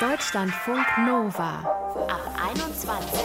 Deutschlandfunk 0.00 0.86
Nova 1.04 1.58
ab 2.06 2.20
21. 2.56 3.20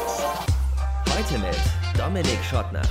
Heute 1.08 1.38
mit 1.38 1.56
Dominik 1.96 2.44
Schottner. 2.44 2.82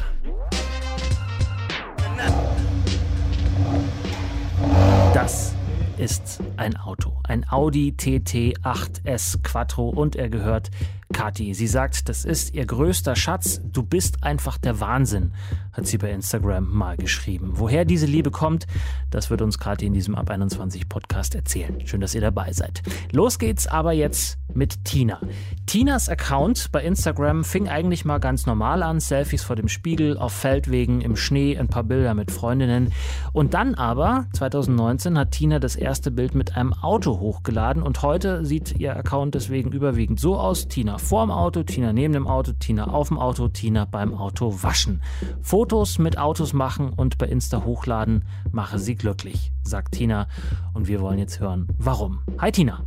Das 5.12 5.56
ist 5.98 6.38
ein 6.56 6.76
Auto. 6.76 7.18
Ein 7.24 7.44
Audi 7.50 7.96
TT 7.96 8.60
8S 8.64 9.42
Quattro 9.42 9.88
und 9.88 10.14
er 10.14 10.28
gehört 10.28 10.70
Kathi. 11.12 11.52
Sie 11.52 11.66
sagt, 11.66 12.08
das 12.08 12.24
ist 12.24 12.54
ihr 12.54 12.66
größter 12.66 13.16
Schatz. 13.16 13.60
Du 13.64 13.82
bist 13.82 14.22
einfach 14.22 14.58
der 14.58 14.78
Wahnsinn, 14.78 15.32
hat 15.72 15.86
sie 15.86 15.98
bei 15.98 16.10
Instagram 16.10 16.68
mal 16.68 16.96
geschrieben. 16.96 17.52
Woher 17.54 17.84
diese 17.84 18.06
Liebe 18.06 18.30
kommt, 18.30 18.66
das 19.10 19.30
wird 19.30 19.42
uns 19.42 19.58
Kathi 19.58 19.86
in 19.86 19.94
diesem 19.94 20.14
Ab 20.14 20.30
21 20.30 20.88
Podcast 20.88 21.34
erzählen. 21.34 21.86
Schön, 21.86 22.00
dass 22.00 22.14
ihr 22.14 22.20
dabei 22.20 22.52
seid. 22.52 22.82
Los 23.12 23.38
geht's 23.38 23.66
aber 23.66 23.92
jetzt 23.92 24.38
mit 24.54 24.84
Tina. 24.84 25.18
Tinas 25.66 26.10
Account 26.10 26.70
bei 26.72 26.82
Instagram 26.82 27.42
fing 27.42 27.68
eigentlich 27.68 28.04
mal 28.04 28.18
ganz 28.18 28.44
normal 28.44 28.82
an. 28.82 29.00
Selfies 29.00 29.42
vor 29.42 29.56
dem 29.56 29.68
Spiegel, 29.68 30.18
auf 30.18 30.32
Feldwegen, 30.32 31.00
im 31.00 31.16
Schnee, 31.16 31.56
ein 31.56 31.68
paar 31.68 31.84
Bilder 31.84 32.12
mit 32.12 32.30
Freundinnen. 32.30 32.92
Und 33.32 33.54
dann 33.54 33.74
aber, 33.74 34.26
2019, 34.34 35.18
hat 35.18 35.30
Tina 35.30 35.58
das 35.58 35.74
erste 35.74 36.10
Bild 36.10 36.34
mit 36.34 36.54
einem 36.54 36.74
Auto 36.74 37.18
hochgeladen 37.18 37.82
und 37.82 38.02
heute 38.02 38.44
sieht 38.44 38.78
ihr 38.78 38.94
Account 38.94 39.34
deswegen 39.34 39.72
überwiegend 39.72 40.20
so 40.20 40.36
aus. 40.36 40.68
Tina 40.68 40.98
vorm 40.98 41.30
Auto, 41.30 41.62
Tina 41.62 41.94
neben 41.94 42.12
dem 42.12 42.26
Auto, 42.26 42.52
Tina 42.52 42.88
auf 42.88 43.08
dem 43.08 43.18
Auto, 43.18 43.48
Tina 43.48 43.86
beim 43.86 44.14
Auto 44.14 44.62
waschen. 44.62 45.00
Fotos 45.40 45.61
mit 45.98 46.18
Autos 46.18 46.52
machen 46.52 46.92
und 46.92 47.18
bei 47.18 47.26
Insta 47.26 47.64
hochladen 47.64 48.24
mache 48.50 48.78
sie 48.78 48.96
glücklich, 48.96 49.52
sagt 49.62 49.92
Tina. 49.92 50.26
Und 50.74 50.88
wir 50.88 51.00
wollen 51.00 51.18
jetzt 51.18 51.38
hören, 51.38 51.68
warum. 51.78 52.20
Hi 52.40 52.50
Tina. 52.50 52.82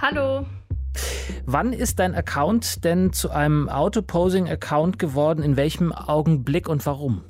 Hallo. 0.00 0.44
Wann 1.46 1.72
ist 1.72 1.98
dein 1.98 2.14
Account 2.14 2.84
denn 2.84 3.14
zu 3.14 3.30
einem 3.30 3.70
Autoposing-Account 3.70 4.98
geworden? 4.98 5.42
In 5.42 5.56
welchem 5.56 5.92
Augenblick 5.92 6.68
und 6.68 6.84
warum? 6.84 7.22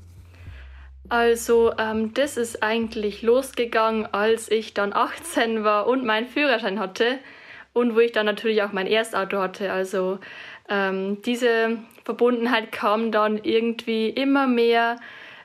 Also, 1.08 1.72
ähm, 1.78 2.12
das 2.14 2.36
ist 2.36 2.62
eigentlich 2.62 3.22
losgegangen, 3.22 4.06
als 4.12 4.50
ich 4.50 4.74
dann 4.74 4.92
18 4.92 5.62
war 5.62 5.86
und 5.86 6.04
meinen 6.04 6.26
Führerschein 6.26 6.80
hatte 6.80 7.18
und 7.72 7.94
wo 7.94 8.00
ich 8.00 8.12
dann 8.12 8.26
natürlich 8.26 8.62
auch 8.62 8.72
mein 8.72 8.88
Erstauto 8.88 9.38
hatte. 9.38 9.72
Also, 9.72 10.18
ähm, 10.68 11.22
diese 11.22 11.78
Verbundenheit 12.08 12.72
kam 12.72 13.12
dann 13.12 13.36
irgendwie 13.36 14.08
immer 14.08 14.46
mehr, 14.46 14.96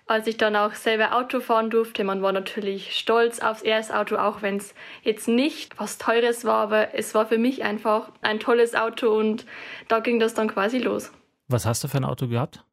als 0.08 0.28
ich 0.28 0.38
dann 0.38 0.56
auch 0.56 0.76
selber 0.76 1.14
Auto 1.14 1.42
fahren 1.42 1.70
durfte. 1.70 2.06
Man 2.06 2.22
war 2.22 2.32
natürlich 2.32 2.98
stolz 2.98 3.42
aufs 3.42 3.64
Erstauto, 3.64 4.16
auch 4.16 4.42
wenn 4.42 4.56
es 4.56 4.74
jetzt 5.02 5.28
nicht 5.28 5.78
was 5.78 5.98
Teures 5.98 6.46
war, 6.46 6.56
aber 6.56 6.96
es 6.96 7.14
war 7.16 7.26
für 7.26 7.38
mich 7.38 7.66
einfach 7.66 8.14
ein 8.22 8.40
tolles 8.40 8.76
Auto 8.76 9.10
und 9.10 9.46
da 9.90 10.00
ging 10.00 10.22
das 10.22 10.36
dann 10.36 10.48
quasi 10.48 10.78
los. 10.78 11.12
Was 11.50 11.66
hast 11.66 11.84
du 11.84 11.90
für 11.90 11.98
ein 11.98 12.06
Auto 12.06 12.30
gehabt? 12.30 12.64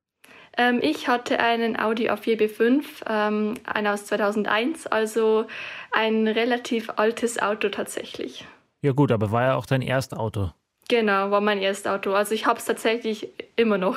Ähm, 0.57 0.79
ich 0.81 1.09
hatte 1.09 1.41
einen 1.41 1.77
Audi 1.77 2.09
A4 2.11 2.39
B5, 2.39 2.85
ähm, 3.09 3.55
einer 3.65 3.95
aus 3.95 4.07
2001, 4.07 4.87
also 4.87 5.47
ein 5.91 6.29
relativ 6.29 6.91
altes 6.95 7.43
Auto 7.43 7.71
tatsächlich. 7.71 8.47
Ja 8.83 8.93
gut, 8.93 9.11
aber 9.11 9.33
war 9.33 9.43
ja 9.43 9.55
auch 9.57 9.67
dein 9.67 9.83
Erstauto. 9.83 10.53
Genau, 10.91 11.31
war 11.31 11.41
mein 11.41 11.63
Erstauto. 11.63 12.13
Also 12.15 12.35
ich 12.35 12.47
habe 12.47 12.59
es 12.59 12.65
tatsächlich 12.65 13.29
immer 13.55 13.79
noch. 13.79 13.97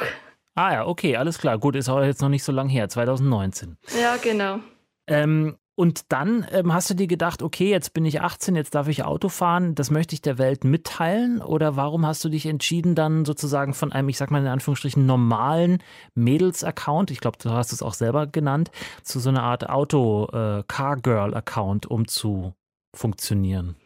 Ah 0.53 0.73
ja, 0.73 0.85
okay, 0.85 1.17
alles 1.17 1.39
klar. 1.39 1.57
Gut, 1.57 1.75
ist 1.75 1.89
aber 1.89 2.05
jetzt 2.05 2.21
noch 2.21 2.29
nicht 2.29 2.43
so 2.43 2.51
lange 2.51 2.71
her, 2.71 2.87
2019. 2.87 3.77
Ja, 3.99 4.17
genau. 4.17 4.59
Ähm, 5.07 5.57
und 5.73 6.11
dann 6.11 6.45
ähm, 6.51 6.71
hast 6.71 6.91
du 6.91 6.93
dir 6.93 7.07
gedacht, 7.07 7.41
okay, 7.41 7.71
jetzt 7.71 7.95
bin 7.95 8.05
ich 8.05 8.21
18, 8.21 8.55
jetzt 8.55 8.75
darf 8.75 8.87
ich 8.87 9.03
Auto 9.03 9.29
fahren, 9.29 9.73
das 9.73 9.89
möchte 9.89 10.13
ich 10.13 10.21
der 10.21 10.37
Welt 10.37 10.65
mitteilen? 10.65 11.41
Oder 11.41 11.75
warum 11.75 12.05
hast 12.05 12.23
du 12.23 12.29
dich 12.29 12.45
entschieden, 12.45 12.93
dann 12.93 13.25
sozusagen 13.25 13.73
von 13.73 13.91
einem, 13.91 14.09
ich 14.09 14.19
sag 14.19 14.29
mal 14.29 14.41
in 14.41 14.47
Anführungsstrichen, 14.47 15.07
normalen 15.07 15.81
Mädels-Account, 16.13 17.09
ich 17.09 17.21
glaube, 17.21 17.39
du 17.41 17.49
hast 17.49 17.73
es 17.73 17.81
auch 17.81 17.95
selber 17.95 18.27
genannt, 18.27 18.69
zu 19.01 19.19
so 19.19 19.29
einer 19.29 19.41
Art 19.41 19.67
Auto-Car-Girl-Account 19.67 21.87
umzufunktionieren? 21.87 23.77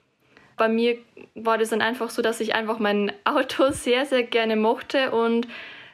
Bei 0.58 0.68
mir 0.68 0.98
war 1.36 1.58
das 1.58 1.70
dann 1.70 1.82
einfach 1.82 2.10
so, 2.10 2.22
dass 2.22 2.40
ich 2.40 2.56
einfach 2.56 2.80
mein 2.80 3.12
Auto 3.24 3.70
sehr, 3.72 4.06
sehr 4.06 4.24
gerne 4.24 4.56
mochte 4.56 5.12
und 5.12 5.48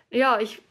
ja, 0.09 0.39
ich 0.39 0.61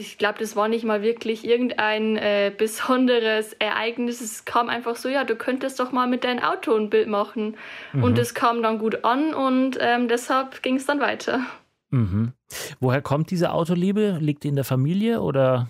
ich 0.00 0.18
glaube, 0.18 0.38
das 0.38 0.56
war 0.56 0.68
nicht 0.68 0.84
mal 0.84 1.02
wirklich 1.02 1.46
irgendein 1.46 2.16
äh, 2.16 2.52
besonderes 2.56 3.52
Ereignis. 3.54 4.20
Es 4.20 4.44
kam 4.44 4.68
einfach 4.68 4.96
so, 4.96 5.08
ja, 5.08 5.24
du 5.24 5.36
könntest 5.36 5.78
doch 5.78 5.92
mal 5.92 6.06
mit 6.06 6.24
deinem 6.24 6.42
Auto 6.42 6.74
ein 6.74 6.90
Bild 6.90 7.08
machen. 7.08 7.56
Mhm. 7.92 8.04
Und 8.04 8.18
es 8.18 8.32
kam 8.32 8.62
dann 8.62 8.78
gut 8.78 9.04
an 9.04 9.34
und 9.34 9.76
ähm, 9.80 10.08
deshalb 10.08 10.62
ging 10.62 10.76
es 10.76 10.86
dann 10.86 11.00
weiter. 11.00 11.40
Mhm. 11.90 12.32
Woher 12.78 13.02
kommt 13.02 13.30
diese 13.30 13.52
Autoliebe? 13.52 14.18
Liegt 14.20 14.44
die 14.44 14.48
in 14.48 14.54
der 14.54 14.64
Familie 14.64 15.20
oder? 15.20 15.68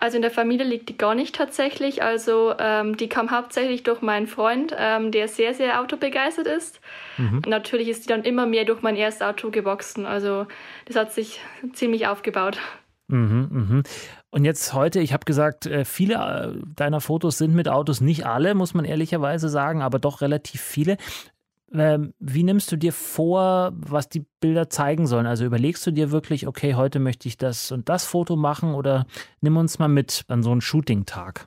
Also 0.00 0.16
in 0.16 0.22
der 0.22 0.30
Familie 0.30 0.66
liegt 0.66 0.88
die 0.88 0.96
gar 0.96 1.14
nicht 1.14 1.34
tatsächlich. 1.34 2.02
Also 2.02 2.54
ähm, 2.58 2.96
die 2.96 3.08
kam 3.08 3.30
hauptsächlich 3.30 3.82
durch 3.82 4.00
meinen 4.00 4.26
Freund, 4.26 4.74
ähm, 4.76 5.12
der 5.12 5.28
sehr, 5.28 5.52
sehr 5.52 5.80
autobegeistert 5.80 6.46
ist. 6.46 6.80
Mhm. 7.18 7.42
Natürlich 7.46 7.88
ist 7.88 8.04
die 8.04 8.08
dann 8.08 8.24
immer 8.24 8.46
mehr 8.46 8.64
durch 8.64 8.80
mein 8.80 8.96
erstes 8.96 9.26
Auto 9.26 9.50
gewachsen. 9.50 10.06
Also 10.06 10.46
das 10.86 10.96
hat 10.96 11.12
sich 11.12 11.40
ziemlich 11.74 12.06
aufgebaut. 12.06 12.58
Mhm, 13.08 13.48
mhm. 13.50 13.82
Und 14.30 14.44
jetzt 14.44 14.72
heute, 14.72 15.00
ich 15.00 15.12
habe 15.12 15.24
gesagt, 15.24 15.66
äh, 15.66 15.84
viele 15.84 16.14
äh, 16.14 16.66
deiner 16.76 17.00
Fotos 17.00 17.36
sind 17.38 17.54
mit 17.54 17.68
Autos, 17.68 18.00
nicht 18.00 18.24
alle, 18.24 18.54
muss 18.54 18.72
man 18.72 18.84
ehrlicherweise 18.84 19.48
sagen, 19.48 19.82
aber 19.82 19.98
doch 19.98 20.22
relativ 20.22 20.62
viele. 20.62 20.96
Ähm, 21.72 22.14
wie 22.18 22.42
nimmst 22.42 22.72
du 22.72 22.76
dir 22.76 22.92
vor, 22.92 23.72
was 23.74 24.08
die 24.08 24.24
Bilder 24.40 24.70
zeigen 24.70 25.06
sollen? 25.06 25.26
Also 25.26 25.44
überlegst 25.44 25.86
du 25.86 25.92
dir 25.92 26.10
wirklich, 26.10 26.46
okay, 26.46 26.74
heute 26.74 26.98
möchte 26.98 27.28
ich 27.28 27.36
das 27.36 27.70
und 27.70 27.88
das 27.88 28.04
Foto 28.04 28.36
machen 28.36 28.74
oder 28.74 29.06
nimm 29.40 29.56
uns 29.56 29.78
mal 29.78 29.88
mit 29.88 30.24
an 30.28 30.42
so 30.42 30.50
einen 30.50 30.60
Shooting-Tag? 30.60 31.46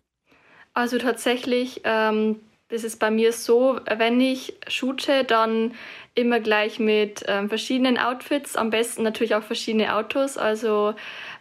Also 0.73 0.97
tatsächlich, 0.97 1.81
ähm, 1.83 2.39
das 2.69 2.83
ist 2.83 2.99
bei 2.99 3.11
mir 3.11 3.33
so, 3.33 3.79
wenn 3.97 4.19
ich 4.19 4.55
shoote, 4.67 5.23
dann 5.23 5.73
immer 6.15 6.39
gleich 6.39 6.79
mit 6.79 7.23
ähm, 7.27 7.49
verschiedenen 7.49 7.97
Outfits, 7.97 8.55
am 8.55 8.69
besten 8.69 9.03
natürlich 9.03 9.35
auch 9.35 9.43
verschiedene 9.43 9.95
Autos. 9.95 10.37
Also 10.37 10.95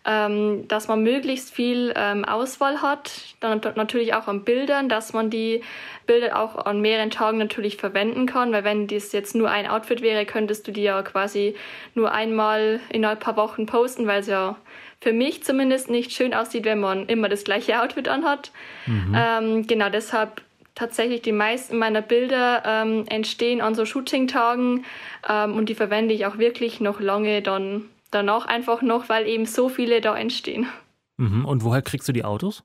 ähm, 0.05 0.67
dass 0.69 0.89
man 0.89 1.03
möglichst 1.03 1.55
viel 1.55 1.93
ähm, 1.97 2.25
Auswahl 2.25 2.83
hat, 2.83 3.13
dann 3.41 3.61
natürlich 3.77 4.15
auch 4.15 4.27
an 4.27 4.45
Bildern, 4.45 4.89
dass 4.89 5.13
man 5.13 5.31
die 5.31 5.63
Bilder 6.07 6.41
auch 6.41 6.67
an 6.67 6.81
mehreren 6.81 7.11
Tagen 7.11 7.39
natürlich 7.39 7.77
verwenden 7.77 8.27
kann, 8.27 8.53
weil 8.53 8.65
wenn 8.65 8.89
das 8.89 9.13
jetzt 9.13 9.35
nur 9.35 9.51
ein 9.51 9.69
Outfit 9.69 10.03
wäre, 10.03 10.27
könntest 10.27 10.67
du 10.67 10.73
die 10.73 10.83
ja 10.83 11.03
quasi 11.03 11.55
nur 11.95 12.13
einmal 12.13 12.81
in 12.89 13.05
ein 13.05 13.19
paar 13.19 13.37
Wochen 13.37 13.67
posten, 13.67 14.07
weil 14.07 14.21
es 14.21 14.27
ja 14.27 14.57
für 15.01 15.13
mich 15.13 15.45
zumindest 15.45 15.91
nicht 15.91 16.13
schön 16.13 16.35
aussieht, 16.35 16.65
wenn 16.65 16.81
man 16.81 17.07
immer 17.07 17.29
das 17.29 17.45
gleiche 17.45 17.81
Outfit 17.81 18.09
anhat. 18.09 18.51
Mhm. 18.87 19.17
Ähm, 19.17 19.67
genau 19.67 19.89
deshalb 19.89 20.43
tatsächlich 20.75 21.23
die 21.23 21.33
meisten 21.33 21.77
meiner 21.77 22.03
Bilder 22.03 22.63
ähm, 22.67 23.05
entstehen 23.09 23.61
an 23.61 23.75
so 23.75 23.85
Shooting-Tagen 23.85 24.85
ähm, 25.29 25.55
und 25.55 25.69
die 25.69 25.75
verwende 25.75 26.15
ich 26.15 26.27
auch 26.27 26.39
wirklich 26.39 26.81
noch 26.81 26.99
lange 26.99 27.43
dann 27.43 27.89
danach 28.13 28.47
einfach 28.47 28.83
noch, 28.83 29.09
weil 29.09 29.27
eben 29.27 29.47
so 29.47 29.69
viele 29.69 30.01
da 30.01 30.17
entstehen. 30.17 30.69
Mhm. 31.17 31.45
Und 31.45 31.65
woher 31.65 31.83
kriegst 31.83 32.09
du 32.09 32.13
die 32.13 32.25
Autos? 32.25 32.63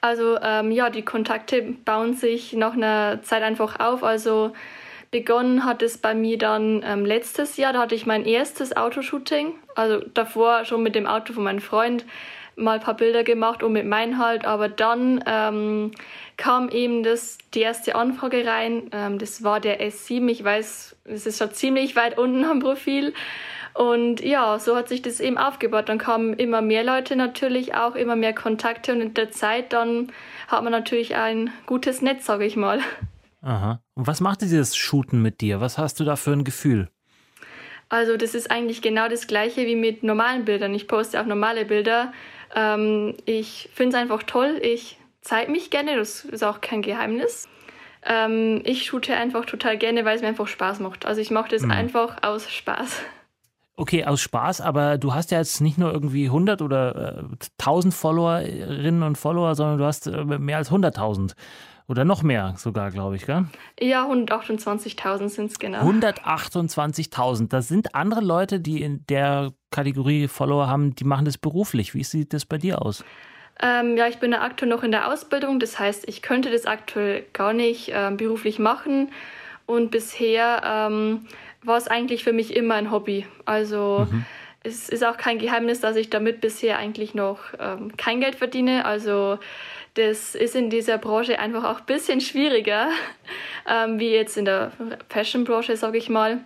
Also 0.00 0.38
ähm, 0.42 0.70
ja, 0.70 0.90
die 0.90 1.02
Kontakte 1.02 1.62
bauen 1.84 2.14
sich 2.14 2.52
nach 2.52 2.74
einer 2.74 3.22
Zeit 3.22 3.42
einfach 3.42 3.80
auf. 3.80 4.04
Also 4.04 4.52
begonnen 5.10 5.64
hat 5.64 5.82
es 5.82 5.98
bei 5.98 6.14
mir 6.14 6.38
dann 6.38 6.82
ähm, 6.84 7.04
letztes 7.04 7.56
Jahr, 7.56 7.72
da 7.72 7.80
hatte 7.80 7.94
ich 7.94 8.06
mein 8.06 8.24
erstes 8.24 8.76
Autoshooting. 8.76 9.54
Also 9.74 10.00
davor 10.14 10.64
schon 10.64 10.82
mit 10.82 10.94
dem 10.94 11.06
Auto 11.06 11.32
von 11.32 11.44
meinem 11.44 11.60
Freund 11.60 12.04
mal 12.58 12.74
ein 12.74 12.80
paar 12.80 12.96
Bilder 12.96 13.22
gemacht 13.22 13.62
und 13.62 13.72
mit 13.72 13.86
meinem 13.86 14.18
halt, 14.18 14.44
aber 14.44 14.68
dann 14.68 15.22
ähm, 15.26 15.92
kam 16.36 16.68
eben 16.70 17.02
das, 17.04 17.38
die 17.54 17.60
erste 17.60 17.94
Anfrage 17.94 18.44
rein. 18.46 18.90
Ähm, 18.92 19.18
das 19.18 19.44
war 19.44 19.60
der 19.60 19.80
S7. 19.80 20.28
Ich 20.28 20.42
weiß, 20.42 20.96
es 21.04 21.26
ist 21.26 21.38
schon 21.38 21.52
ziemlich 21.52 21.96
weit 21.96 22.18
unten 22.18 22.44
am 22.44 22.58
Profil. 22.58 23.14
Und 23.74 24.20
ja, 24.20 24.58
so 24.58 24.76
hat 24.76 24.88
sich 24.88 25.02
das 25.02 25.20
eben 25.20 25.38
aufgebaut. 25.38 25.88
Dann 25.88 25.98
kamen 25.98 26.34
immer 26.34 26.62
mehr 26.62 26.84
Leute 26.84 27.16
natürlich 27.16 27.74
auch, 27.74 27.94
immer 27.94 28.16
mehr 28.16 28.34
Kontakte 28.34 28.92
und 28.92 29.00
in 29.00 29.14
der 29.14 29.30
Zeit 29.30 29.72
dann 29.72 30.12
hat 30.48 30.62
man 30.62 30.72
natürlich 30.72 31.14
ein 31.14 31.50
gutes 31.66 32.02
Netz, 32.02 32.26
sage 32.26 32.44
ich 32.44 32.56
mal. 32.56 32.80
Aha. 33.42 33.80
Und 33.94 34.06
was 34.06 34.20
macht 34.20 34.42
dieses 34.42 34.76
Shooten 34.76 35.22
mit 35.22 35.40
dir? 35.40 35.60
Was 35.60 35.78
hast 35.78 36.00
du 36.00 36.04
da 36.04 36.16
für 36.16 36.32
ein 36.32 36.44
Gefühl? 36.44 36.88
Also 37.88 38.16
das 38.16 38.34
ist 38.34 38.50
eigentlich 38.50 38.82
genau 38.82 39.08
das 39.08 39.26
gleiche 39.26 39.66
wie 39.66 39.76
mit 39.76 40.02
normalen 40.02 40.44
Bildern. 40.44 40.74
Ich 40.74 40.88
poste 40.88 41.20
auch 41.20 41.26
normale 41.26 41.64
Bilder. 41.64 42.12
Ähm, 42.54 43.14
ich 43.24 43.70
finde 43.72 43.96
es 43.96 44.02
einfach 44.02 44.22
toll. 44.24 44.58
Ich 44.62 44.98
zeige 45.20 45.50
mich 45.50 45.70
gerne, 45.70 45.96
das 45.96 46.24
ist 46.24 46.42
auch 46.42 46.60
kein 46.60 46.82
Geheimnis. 46.82 47.48
Ähm, 48.04 48.62
ich 48.64 48.86
shoote 48.86 49.14
einfach 49.14 49.44
total 49.44 49.78
gerne, 49.78 50.04
weil 50.04 50.16
es 50.16 50.22
mir 50.22 50.28
einfach 50.28 50.48
Spaß 50.48 50.80
macht. 50.80 51.06
Also 51.06 51.20
ich 51.20 51.30
mache 51.30 51.50
das 51.50 51.62
mhm. 51.62 51.70
einfach 51.70 52.22
aus 52.22 52.50
Spaß. 52.50 53.02
Okay, 53.78 54.04
aus 54.04 54.20
Spaß, 54.20 54.60
aber 54.60 54.98
du 54.98 55.14
hast 55.14 55.30
ja 55.30 55.38
jetzt 55.38 55.60
nicht 55.60 55.78
nur 55.78 55.92
irgendwie 55.92 56.24
100 56.24 56.62
oder 56.62 57.18
äh, 57.18 57.22
1000 57.60 57.94
Followerinnen 57.94 59.04
und 59.04 59.16
Follower, 59.16 59.54
sondern 59.54 59.78
du 59.78 59.84
hast 59.84 60.08
äh, 60.08 60.24
mehr 60.24 60.56
als 60.56 60.72
100.000. 60.72 61.34
Oder 61.86 62.04
noch 62.04 62.24
mehr 62.24 62.54
sogar, 62.58 62.90
glaube 62.90 63.14
ich, 63.14 63.24
gell? 63.24 63.46
Ja, 63.80 64.04
128.000 64.10 65.28
sind 65.28 65.52
es 65.52 65.60
genau. 65.60 65.88
128.000. 65.88 67.50
Das 67.50 67.68
sind 67.68 67.94
andere 67.94 68.20
Leute, 68.20 68.58
die 68.58 68.82
in 68.82 69.06
der 69.06 69.52
Kategorie 69.70 70.26
Follower 70.26 70.66
haben, 70.66 70.96
die 70.96 71.04
machen 71.04 71.24
das 71.24 71.38
beruflich. 71.38 71.94
Wie 71.94 72.02
sieht 72.02 72.32
das 72.32 72.46
bei 72.46 72.58
dir 72.58 72.82
aus? 72.82 73.04
Ähm, 73.60 73.96
ja, 73.96 74.08
ich 74.08 74.18
bin 74.18 74.32
ja 74.32 74.42
aktuell 74.42 74.70
noch 74.70 74.82
in 74.82 74.90
der 74.90 75.06
Ausbildung. 75.06 75.60
Das 75.60 75.78
heißt, 75.78 76.08
ich 76.08 76.20
könnte 76.20 76.50
das 76.50 76.66
aktuell 76.66 77.24
gar 77.32 77.52
nicht 77.52 77.92
ähm, 77.94 78.16
beruflich 78.16 78.58
machen. 78.58 79.12
Und 79.66 79.92
bisher 79.92 80.62
ähm, 80.64 81.28
war 81.62 81.76
es 81.76 81.88
eigentlich 81.88 82.24
für 82.24 82.32
mich 82.32 82.54
immer 82.54 82.74
ein 82.74 82.90
Hobby. 82.90 83.26
Also 83.44 84.06
mhm. 84.10 84.24
es 84.62 84.88
ist 84.88 85.04
auch 85.04 85.16
kein 85.16 85.38
Geheimnis, 85.38 85.80
dass 85.80 85.96
ich 85.96 86.10
damit 86.10 86.40
bisher 86.40 86.78
eigentlich 86.78 87.14
noch 87.14 87.38
ähm, 87.58 87.96
kein 87.96 88.20
Geld 88.20 88.36
verdiene. 88.36 88.84
Also 88.84 89.38
das 89.94 90.34
ist 90.34 90.54
in 90.54 90.70
dieser 90.70 90.98
Branche 90.98 91.38
einfach 91.38 91.64
auch 91.64 91.80
ein 91.80 91.86
bisschen 91.86 92.20
schwieriger, 92.20 92.88
ähm, 93.68 93.98
wie 93.98 94.10
jetzt 94.10 94.36
in 94.36 94.44
der 94.44 94.72
Fashion-Branche, 95.08 95.76
sage 95.76 95.98
ich 95.98 96.08
mal. 96.08 96.40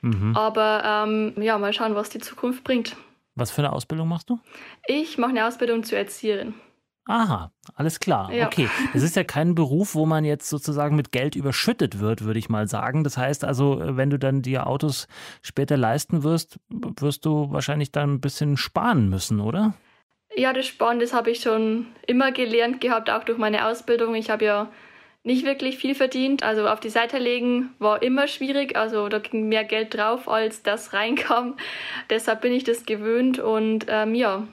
Mhm. 0.00 0.36
Aber 0.36 1.06
ähm, 1.06 1.34
ja, 1.40 1.58
mal 1.58 1.72
schauen, 1.72 1.94
was 1.94 2.08
die 2.08 2.20
Zukunft 2.20 2.64
bringt. 2.64 2.96
Was 3.34 3.50
für 3.50 3.62
eine 3.62 3.72
Ausbildung 3.72 4.08
machst 4.08 4.30
du? 4.30 4.40
Ich 4.86 5.18
mache 5.18 5.30
eine 5.30 5.46
Ausbildung 5.46 5.84
zur 5.84 5.98
Erzieherin. 5.98 6.54
Aha, 7.08 7.50
alles 7.74 8.00
klar. 8.00 8.30
Ja. 8.30 8.46
Okay. 8.46 8.68
Es 8.92 9.02
ist 9.02 9.16
ja 9.16 9.24
kein 9.24 9.54
Beruf, 9.54 9.94
wo 9.94 10.04
man 10.04 10.26
jetzt 10.26 10.50
sozusagen 10.50 10.94
mit 10.94 11.10
Geld 11.10 11.36
überschüttet 11.36 12.00
wird, 12.00 12.22
würde 12.24 12.38
ich 12.38 12.50
mal 12.50 12.68
sagen. 12.68 13.02
Das 13.02 13.16
heißt 13.16 13.44
also, 13.44 13.80
wenn 13.82 14.10
du 14.10 14.18
dann 14.18 14.42
die 14.42 14.58
Autos 14.58 15.08
später 15.40 15.78
leisten 15.78 16.22
wirst, 16.22 16.58
wirst 16.68 17.24
du 17.24 17.50
wahrscheinlich 17.50 17.92
dann 17.92 18.14
ein 18.14 18.20
bisschen 18.20 18.58
sparen 18.58 19.08
müssen, 19.08 19.40
oder? 19.40 19.72
Ja, 20.36 20.52
das 20.52 20.66
Sparen, 20.66 21.00
das 21.00 21.14
habe 21.14 21.30
ich 21.30 21.40
schon 21.40 21.86
immer 22.06 22.30
gelernt 22.30 22.82
gehabt, 22.82 23.08
auch 23.08 23.24
durch 23.24 23.38
meine 23.38 23.66
Ausbildung. 23.66 24.14
Ich 24.14 24.28
habe 24.28 24.44
ja 24.44 24.70
nicht 25.24 25.46
wirklich 25.46 25.78
viel 25.78 25.94
verdient. 25.94 26.42
Also 26.42 26.68
auf 26.68 26.80
die 26.80 26.90
Seite 26.90 27.18
legen 27.18 27.70
war 27.78 28.02
immer 28.02 28.28
schwierig. 28.28 28.76
Also 28.76 29.08
da 29.08 29.18
ging 29.18 29.48
mehr 29.48 29.64
Geld 29.64 29.96
drauf, 29.96 30.28
als 30.28 30.62
das 30.62 30.92
reinkam. 30.92 31.56
Deshalb 32.10 32.42
bin 32.42 32.52
ich 32.52 32.64
das 32.64 32.84
gewöhnt 32.84 33.38
und 33.38 33.86
ähm, 33.88 34.14
ja, 34.14 34.46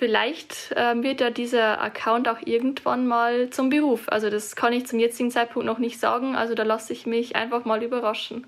Vielleicht 0.00 0.72
äh, 0.76 1.02
wird 1.02 1.20
ja 1.20 1.28
dieser 1.28 1.78
Account 1.78 2.26
auch 2.26 2.38
irgendwann 2.46 3.06
mal 3.06 3.50
zum 3.50 3.68
Beruf. 3.68 4.08
Also 4.08 4.30
das 4.30 4.56
kann 4.56 4.72
ich 4.72 4.86
zum 4.86 4.98
jetzigen 4.98 5.30
Zeitpunkt 5.30 5.66
noch 5.66 5.78
nicht 5.78 6.00
sagen. 6.00 6.36
Also 6.36 6.54
da 6.54 6.62
lasse 6.62 6.94
ich 6.94 7.04
mich 7.04 7.36
einfach 7.36 7.66
mal 7.66 7.82
überraschen. 7.82 8.46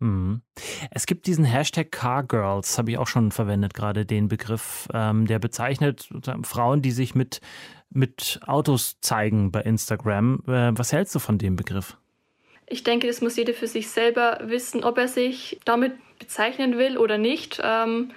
Mhm. 0.00 0.42
Es 0.90 1.06
gibt 1.06 1.28
diesen 1.28 1.44
Hashtag 1.44 1.92
Cargirls, 1.92 2.78
habe 2.78 2.90
ich 2.90 2.98
auch 2.98 3.06
schon 3.06 3.30
verwendet, 3.30 3.74
gerade 3.74 4.06
den 4.06 4.26
Begriff, 4.26 4.88
ähm, 4.92 5.28
der 5.28 5.38
bezeichnet 5.38 6.08
Frauen, 6.42 6.82
die 6.82 6.90
sich 6.90 7.14
mit, 7.14 7.42
mit 7.90 8.40
Autos 8.48 8.98
zeigen 9.00 9.52
bei 9.52 9.60
Instagram. 9.60 10.42
Äh, 10.48 10.76
was 10.76 10.92
hältst 10.92 11.14
du 11.14 11.20
von 11.20 11.38
dem 11.38 11.54
Begriff? 11.54 11.96
Ich 12.66 12.82
denke, 12.82 13.06
das 13.06 13.20
muss 13.20 13.36
jeder 13.36 13.54
für 13.54 13.68
sich 13.68 13.88
selber 13.88 14.40
wissen, 14.42 14.82
ob 14.82 14.98
er 14.98 15.06
sich 15.06 15.60
damit 15.64 15.92
bezeichnen 16.18 16.76
will 16.76 16.98
oder 16.98 17.18
nicht. 17.18 17.60
Ähm, 17.62 18.10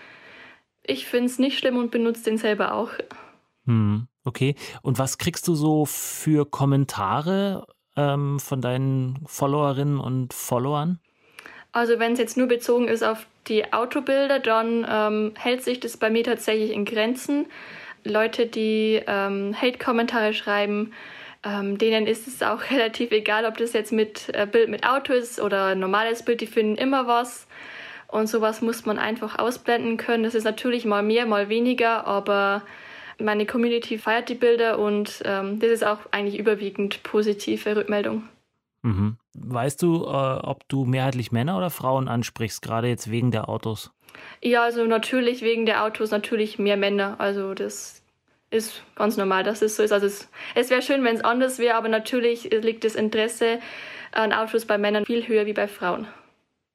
ich 0.91 1.07
finde 1.07 1.27
es 1.27 1.39
nicht 1.39 1.57
schlimm 1.57 1.77
und 1.77 1.91
benutze 1.91 2.23
den 2.25 2.37
selber 2.37 2.73
auch. 2.73 2.91
Hm, 3.65 4.07
okay. 4.23 4.55
Und 4.81 4.99
was 4.99 5.17
kriegst 5.17 5.47
du 5.47 5.55
so 5.55 5.85
für 5.85 6.49
Kommentare 6.49 7.65
ähm, 7.95 8.39
von 8.39 8.61
deinen 8.61 9.19
Followerinnen 9.25 9.99
und 9.99 10.33
Followern? 10.33 10.99
Also 11.71 11.99
wenn 11.99 12.13
es 12.13 12.19
jetzt 12.19 12.37
nur 12.37 12.47
bezogen 12.47 12.87
ist 12.87 13.03
auf 13.03 13.25
die 13.47 13.71
Autobilder, 13.71 14.39
dann 14.39 14.85
ähm, 14.89 15.33
hält 15.37 15.63
sich 15.63 15.79
das 15.79 15.97
bei 15.97 16.09
mir 16.09 16.23
tatsächlich 16.23 16.71
in 16.71 16.85
Grenzen. 16.85 17.45
Leute, 18.03 18.47
die 18.47 19.01
ähm, 19.07 19.55
Hate-Kommentare 19.59 20.33
schreiben, 20.33 20.91
ähm, 21.43 21.77
denen 21.77 22.07
ist 22.07 22.27
es 22.27 22.43
auch 22.43 22.61
relativ 22.71 23.11
egal, 23.11 23.45
ob 23.45 23.57
das 23.57 23.73
jetzt 23.73 23.91
mit 23.91 24.29
äh, 24.33 24.45
Bild 24.45 24.69
mit 24.69 24.85
Auto 24.85 25.13
ist 25.13 25.39
oder 25.39 25.75
normales 25.75 26.23
Bild, 26.23 26.41
die 26.41 26.47
finden 26.47 26.75
immer 26.75 27.07
was. 27.07 27.47
Und 28.11 28.27
sowas 28.27 28.61
muss 28.61 28.85
man 28.85 28.99
einfach 28.99 29.39
ausblenden 29.39 29.97
können. 29.97 30.23
Das 30.23 30.35
ist 30.35 30.43
natürlich 30.43 30.85
mal 30.85 31.01
mehr, 31.01 31.25
mal 31.25 31.49
weniger, 31.49 32.05
aber 32.05 32.61
meine 33.19 33.45
Community 33.45 33.97
feiert 33.97 34.29
die 34.29 34.35
Bilder 34.35 34.79
und 34.79 35.21
ähm, 35.25 35.59
das 35.59 35.69
ist 35.69 35.85
auch 35.85 35.99
eigentlich 36.11 36.37
überwiegend 36.37 37.03
positive 37.03 37.75
Rückmeldung. 37.75 38.23
Mhm. 38.83 39.17
Weißt 39.33 39.81
du, 39.81 40.03
äh, 40.03 40.07
ob 40.07 40.67
du 40.67 40.85
mehrheitlich 40.85 41.31
Männer 41.31 41.57
oder 41.57 41.69
Frauen 41.69 42.07
ansprichst, 42.07 42.61
gerade 42.61 42.87
jetzt 42.87 43.11
wegen 43.11 43.31
der 43.31 43.47
Autos? 43.47 43.91
Ja, 44.41 44.63
also 44.63 44.85
natürlich 44.85 45.41
wegen 45.41 45.65
der 45.65 45.83
Autos 45.83 46.11
natürlich 46.11 46.59
mehr 46.59 46.77
Männer. 46.77 47.15
Also 47.19 47.53
das 47.53 48.03
ist 48.49 48.83
ganz 48.95 49.17
normal, 49.17 49.43
dass 49.43 49.61
es 49.61 49.77
so 49.77 49.83
ist. 49.83 49.93
Also 49.93 50.07
es, 50.07 50.29
es 50.55 50.69
wäre 50.69 50.81
schön, 50.81 51.03
wenn 51.03 51.15
es 51.15 51.23
anders 51.23 51.59
wäre, 51.59 51.75
aber 51.75 51.87
natürlich 51.87 52.49
liegt 52.51 52.83
das 52.83 52.95
Interesse 52.95 53.59
an 54.11 54.33
Autos 54.33 54.65
bei 54.65 54.77
Männern 54.77 55.05
viel 55.05 55.27
höher 55.27 55.45
wie 55.45 55.53
bei 55.53 55.67
Frauen. 55.67 56.07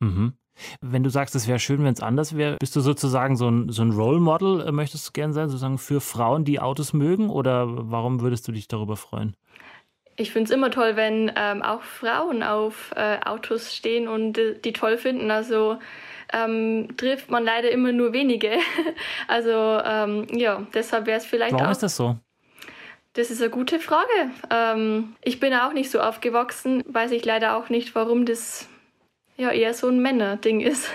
Mhm. 0.01 0.33
Wenn 0.81 1.03
du 1.03 1.11
sagst, 1.11 1.35
es 1.35 1.47
wäre 1.49 1.59
schön, 1.59 1.85
wenn 1.85 1.93
es 1.93 2.01
anders 2.01 2.37
wäre, 2.37 2.57
bist 2.59 2.75
du 2.77 2.81
sozusagen 2.81 3.37
so 3.37 3.49
ein, 3.49 3.69
so 3.71 3.83
ein 3.83 3.91
Role 3.91 4.21
Model, 4.21 4.67
äh, 4.67 4.73
möchtest 4.73 5.09
du 5.09 5.13
gern 5.13 5.33
sein, 5.33 5.49
sozusagen 5.49 5.79
für 5.79 6.01
Frauen, 6.01 6.45
die 6.45 6.61
Autos 6.61 6.93
mögen? 6.93 7.31
Oder 7.31 7.67
warum 7.69 8.21
würdest 8.21 8.47
du 8.49 8.53
dich 8.53 8.69
darüber 8.69 8.97
freuen? 8.97 9.37
Ich 10.17 10.33
finde 10.33 10.45
es 10.45 10.51
immer 10.51 10.71
toll, 10.71 10.97
wenn 10.97 11.31
ähm, 11.37 11.63
auch 11.63 11.83
Frauen 11.83 12.43
auf 12.43 12.93
äh, 12.97 13.19
Autos 13.25 13.75
stehen 13.75 14.09
und 14.09 14.39
äh, 14.39 14.59
die 14.59 14.73
toll 14.73 14.97
finden. 14.97 15.31
Also 15.31 15.79
ähm, 16.33 16.97
trifft 16.97 17.31
man 17.31 17.45
leider 17.45 17.71
immer 17.71 17.93
nur 17.93 18.13
wenige. 18.13 18.53
also 19.29 19.51
ähm, 19.85 20.27
ja, 20.33 20.67
deshalb 20.73 21.07
wäre 21.07 21.19
es 21.19 21.27
vielleicht 21.27 21.53
Warum 21.53 21.67
auch. 21.67 21.69
Warum 21.69 21.73
ist 21.73 21.83
das 21.83 21.97
so? 21.97 22.17
Das 23.13 23.31
ist 23.31 23.41
eine 23.41 23.51
gute 23.51 23.81
Frage. 23.81 24.31
Ähm, 24.51 25.17
ich 25.23 25.41
bin 25.41 25.55
auch 25.55 25.73
nicht 25.73 25.91
so 25.91 26.01
aufgewachsen, 26.01 26.83
weiß 26.87 27.13
ich 27.13 27.25
leider 27.25 27.57
auch 27.57 27.71
nicht, 27.71 27.95
warum 27.95 28.27
das 28.27 28.69
ja 29.37 29.51
eher 29.51 29.75
so 29.75 29.89
ein 29.89 30.01
Männerding 30.01 30.61
ist. 30.61 30.91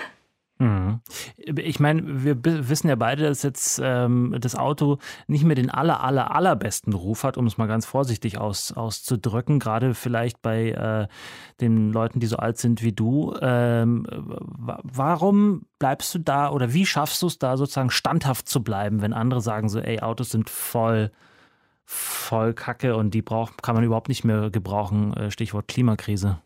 Mhm. 0.62 1.00
Ich 1.36 1.80
meine, 1.80 2.24
wir 2.24 2.36
wissen 2.68 2.88
ja 2.88 2.94
beide, 2.94 3.24
dass 3.24 3.42
jetzt 3.42 3.80
ähm, 3.82 4.36
das 4.38 4.54
Auto 4.54 4.98
nicht 5.26 5.44
mehr 5.44 5.56
den 5.56 5.70
aller, 5.70 6.04
aller, 6.04 6.34
allerbesten 6.34 6.92
Ruf 6.92 7.24
hat, 7.24 7.36
um 7.36 7.46
es 7.46 7.58
mal 7.58 7.66
ganz 7.66 7.84
vorsichtig 7.84 8.38
aus, 8.38 8.72
auszudrücken, 8.72 9.58
gerade 9.58 9.94
vielleicht 9.94 10.40
bei 10.40 10.70
äh, 10.70 11.08
den 11.60 11.92
Leuten, 11.92 12.20
die 12.20 12.28
so 12.28 12.36
alt 12.36 12.58
sind 12.58 12.82
wie 12.82 12.92
du. 12.92 13.34
Ähm, 13.40 14.06
warum 14.08 15.62
bleibst 15.80 16.14
du 16.14 16.20
da 16.20 16.50
oder 16.50 16.72
wie 16.72 16.86
schaffst 16.86 17.22
du 17.22 17.26
es 17.26 17.40
da 17.40 17.56
sozusagen 17.56 17.90
standhaft 17.90 18.48
zu 18.48 18.62
bleiben, 18.62 19.02
wenn 19.02 19.12
andere 19.12 19.40
sagen 19.40 19.68
so, 19.68 19.80
ey, 19.80 20.00
Autos 20.00 20.30
sind 20.30 20.48
voll, 20.48 21.10
voll 21.84 22.54
Kacke 22.54 22.94
und 22.94 23.14
die 23.14 23.22
braucht, 23.22 23.64
kann 23.64 23.74
man 23.74 23.82
überhaupt 23.82 24.08
nicht 24.08 24.22
mehr 24.22 24.50
gebrauchen, 24.50 25.12
äh, 25.14 25.30
Stichwort 25.32 25.66
Klimakrise? 25.66 26.38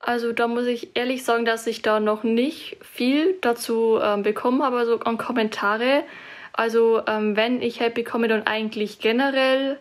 Also 0.00 0.32
da 0.32 0.46
muss 0.46 0.66
ich 0.66 0.96
ehrlich 0.96 1.24
sagen, 1.24 1.44
dass 1.44 1.66
ich 1.66 1.82
da 1.82 2.00
noch 2.00 2.22
nicht 2.22 2.76
viel 2.82 3.36
dazu 3.40 3.98
ähm, 4.00 4.22
bekommen 4.22 4.62
habe, 4.62 4.78
also 4.78 5.00
an 5.00 5.18
Kommentare. 5.18 6.04
Also 6.52 7.02
ähm, 7.06 7.36
wenn 7.36 7.60
ich 7.62 7.80
Hate 7.80 7.90
bekomme, 7.90 8.28
dann 8.28 8.46
eigentlich 8.46 9.00
generell, 9.00 9.78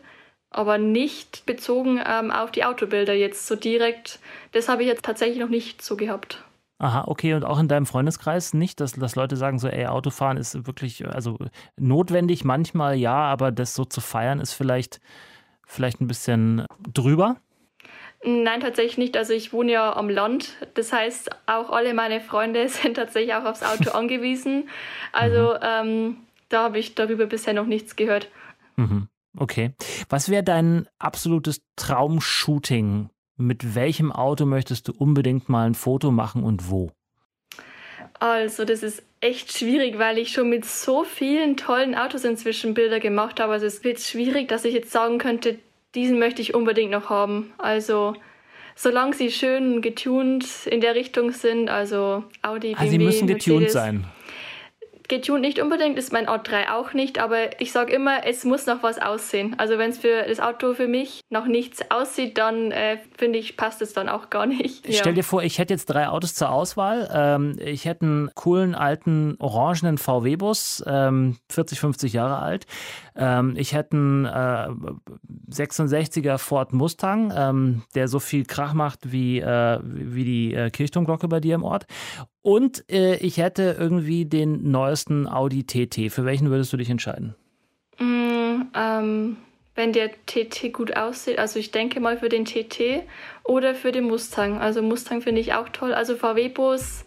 aber 0.49 0.77
nicht 0.77 1.45
bezogen 1.45 1.99
ähm, 2.05 2.31
auf 2.31 2.51
die 2.51 2.65
Autobilder 2.65 3.13
jetzt 3.13 3.47
so 3.47 3.55
direkt. 3.55 4.19
Das 4.53 4.69
habe 4.69 4.83
ich 4.83 4.87
jetzt 4.87 5.05
tatsächlich 5.05 5.39
noch 5.39 5.49
nicht 5.49 5.81
so 5.81 5.95
gehabt. 5.95 6.43
Aha, 6.79 7.05
okay. 7.07 7.33
Und 7.33 7.43
auch 7.43 7.59
in 7.59 7.67
deinem 7.67 7.87
Freundeskreis 7.87 8.53
nicht, 8.53 8.79
dass, 8.79 8.93
dass 8.93 9.15
Leute 9.15 9.35
sagen 9.35 9.57
so, 9.57 9.67
ey, 9.67 9.87
Autofahren 9.87 10.37
ist 10.37 10.67
wirklich, 10.67 11.07
also 11.07 11.37
notwendig 11.75 12.43
manchmal 12.43 12.95
ja, 12.95 13.15
aber 13.15 13.51
das 13.51 13.73
so 13.73 13.83
zu 13.83 13.99
feiern 13.99 14.39
ist 14.39 14.53
vielleicht, 14.53 14.99
vielleicht 15.65 16.01
ein 16.01 16.07
bisschen 16.07 16.65
drüber? 16.93 17.37
Nein, 18.23 18.61
tatsächlich 18.61 18.97
nicht. 18.97 19.17
Also 19.17 19.33
ich 19.33 19.53
wohne 19.53 19.71
ja 19.71 19.95
am 19.95 20.09
Land. 20.09 20.55
Das 20.73 20.91
heißt, 20.91 21.29
auch 21.45 21.69
alle 21.69 21.93
meine 21.93 22.19
Freunde 22.19 22.67
sind 22.69 22.95
tatsächlich 22.95 23.35
auch 23.35 23.45
aufs 23.45 23.63
Auto 23.63 23.91
angewiesen. 23.93 24.69
Also 25.11 25.53
mhm. 25.53 25.59
ähm, 25.61 26.17
da 26.49 26.63
habe 26.63 26.79
ich 26.79 26.95
darüber 26.95 27.25
bisher 27.25 27.53
noch 27.53 27.65
nichts 27.65 27.95
gehört. 27.95 28.29
Mhm. 28.75 29.07
Okay. 29.37 29.71
Was 30.09 30.29
wäre 30.29 30.43
dein 30.43 30.87
absolutes 30.99 31.61
Traumshooting? 31.75 33.09
Mit 33.39 33.75
welchem 33.75 34.11
Auto 34.11 34.45
möchtest 34.45 34.87
du 34.87 34.93
unbedingt 34.97 35.47
mal 35.47 35.67
ein 35.67 35.75
Foto 35.75 36.09
machen 36.09 36.43
und 36.43 36.71
wo? 36.71 36.91
Also, 38.19 38.65
das 38.65 38.81
ist 38.81 39.03
echt 39.19 39.55
schwierig, 39.55 39.99
weil 39.99 40.17
ich 40.17 40.31
schon 40.31 40.49
mit 40.49 40.65
so 40.65 41.03
vielen 41.03 41.55
tollen 41.55 41.93
Autos 41.93 42.23
inzwischen 42.23 42.73
Bilder 42.73 42.99
gemacht 42.99 43.39
habe. 43.39 43.53
Also, 43.53 43.67
es 43.67 43.83
wird 43.83 43.99
schwierig, 43.99 44.47
dass 44.47 44.65
ich 44.65 44.73
jetzt 44.73 44.91
sagen 44.91 45.19
könnte, 45.19 45.59
diesen 45.95 46.19
möchte 46.19 46.41
ich 46.41 46.53
unbedingt 46.53 46.91
noch 46.91 47.09
haben. 47.09 47.53
Also 47.57 48.15
solange 48.75 49.15
sie 49.15 49.31
schön 49.31 49.81
getuned 49.81 50.45
in 50.65 50.81
der 50.81 50.95
Richtung 50.95 51.31
sind, 51.31 51.69
also 51.69 52.23
Audi, 52.41 52.73
BMW, 52.73 52.85
ah, 52.85 52.89
Sie 52.89 52.99
müssen 52.99 53.27
getuned 53.27 53.61
Mercedes, 53.61 53.73
sein. 53.73 54.05
Getuned 55.07 55.41
nicht 55.41 55.61
unbedingt, 55.61 55.97
ist 55.97 56.11
mein 56.11 56.27
Ort 56.27 56.49
3 56.49 56.71
auch 56.71 56.93
nicht, 56.93 57.19
aber 57.19 57.59
ich 57.61 57.71
sage 57.71 57.93
immer, 57.93 58.25
es 58.25 58.43
muss 58.43 58.65
noch 58.65 58.83
was 58.83 58.99
aussehen. 58.99 59.55
Also 59.57 59.77
wenn 59.77 59.91
es 59.91 59.97
für 59.97 60.23
das 60.27 60.39
Auto 60.39 60.73
für 60.73 60.87
mich 60.87 61.21
noch 61.29 61.45
nichts 61.45 61.91
aussieht, 61.91 62.37
dann 62.37 62.71
äh, 62.71 62.97
finde 63.17 63.39
ich, 63.39 63.57
passt 63.57 63.81
es 63.81 63.93
dann 63.93 64.09
auch 64.09 64.29
gar 64.29 64.45
nicht. 64.45 64.87
Ja. 64.87 64.99
Stell 64.99 65.13
dir 65.13 65.23
vor, 65.23 65.43
ich 65.43 65.59
hätte 65.59 65.73
jetzt 65.73 65.85
drei 65.85 66.07
Autos 66.09 66.35
zur 66.35 66.49
Auswahl. 66.49 67.09
Ähm, 67.13 67.57
ich 67.59 67.85
hätte 67.85 68.05
einen 68.05 68.31
coolen 68.35 68.75
alten 68.75 69.35
orangenen 69.39 69.97
VW-Bus, 69.97 70.83
ähm, 70.87 71.37
40, 71.49 71.79
50 71.79 72.13
Jahre 72.13 72.39
alt. 72.39 72.65
Ähm, 73.15 73.55
ich 73.57 73.73
hätte 73.73 73.97
einen 73.97 74.25
äh, 74.25 74.69
66er 75.51 76.37
Ford 76.37 76.73
Mustang, 76.73 77.33
ähm, 77.35 77.83
der 77.95 78.07
so 78.07 78.19
viel 78.19 78.45
Krach 78.45 78.73
macht 78.73 79.11
wie, 79.11 79.39
äh, 79.39 79.79
wie 79.83 80.23
die 80.23 80.53
äh, 80.53 80.69
Kirchturmglocke 80.69 81.27
bei 81.27 81.39
dir 81.39 81.55
im 81.55 81.63
Ort. 81.63 81.87
Und 82.47 82.89
äh, 82.89 83.17
ich 83.17 83.39
hätte 83.39 83.75
irgendwie 83.77 84.23
den 84.23 84.71
neuesten 84.71 85.27
Audi 85.27 85.65
TT. 85.65 86.09
Für 86.09 86.23
welchen 86.23 86.49
würdest 86.49 86.71
du 86.71 86.77
dich 86.77 86.89
entscheiden? 86.89 87.35
Mm, 87.99 88.61
ähm, 88.73 89.35
wenn 89.75 89.91
der 89.91 90.11
TT 90.27 90.71
gut 90.71 90.95
aussieht, 90.95 91.39
also 91.39 91.59
ich 91.59 91.71
denke 91.71 91.99
mal 91.99 92.17
für 92.17 92.29
den 92.29 92.45
TT 92.45 93.03
oder 93.43 93.75
für 93.75 93.91
den 93.91 94.05
Mustang. 94.05 94.59
Also 94.59 94.81
Mustang 94.81 95.21
finde 95.21 95.41
ich 95.41 95.55
auch 95.55 95.67
toll. 95.67 95.93
Also 95.93 96.15
VW-Bus 96.15 97.03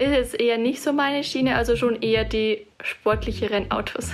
ist 0.00 0.10
jetzt 0.10 0.40
eher 0.40 0.58
nicht 0.58 0.82
so 0.82 0.92
meine 0.92 1.22
Schiene, 1.22 1.54
also 1.54 1.76
schon 1.76 2.02
eher 2.02 2.24
die 2.24 2.66
sportlicheren 2.82 3.70
Autos. 3.70 4.10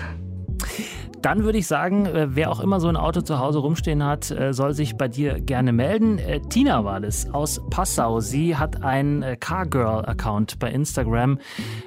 Dann 1.23 1.45
würde 1.45 1.59
ich 1.59 1.67
sagen, 1.67 2.07
äh, 2.07 2.29
wer 2.31 2.51
auch 2.51 2.61
immer 2.61 2.81
so 2.81 2.89
ein 2.89 2.97
Auto 2.97 3.21
zu 3.21 3.39
Hause 3.39 3.59
rumstehen 3.59 4.05
hat, 4.05 4.31
äh, 4.31 4.53
soll 4.53 4.75
sich 4.75 4.97
bei 4.97 5.09
dir 5.09 5.41
gerne 5.41 5.73
melden. 5.73 6.19
Äh, 6.19 6.41
Tina 6.41 6.85
war 6.85 7.01
das 7.01 7.33
aus 7.35 7.61
Passau. 7.71 8.21
Sie 8.21 8.57
hat 8.57 8.83
einen 8.83 9.39
Cargirl-Account 9.41 10.59
bei 10.59 10.71
Instagram. 10.71 11.39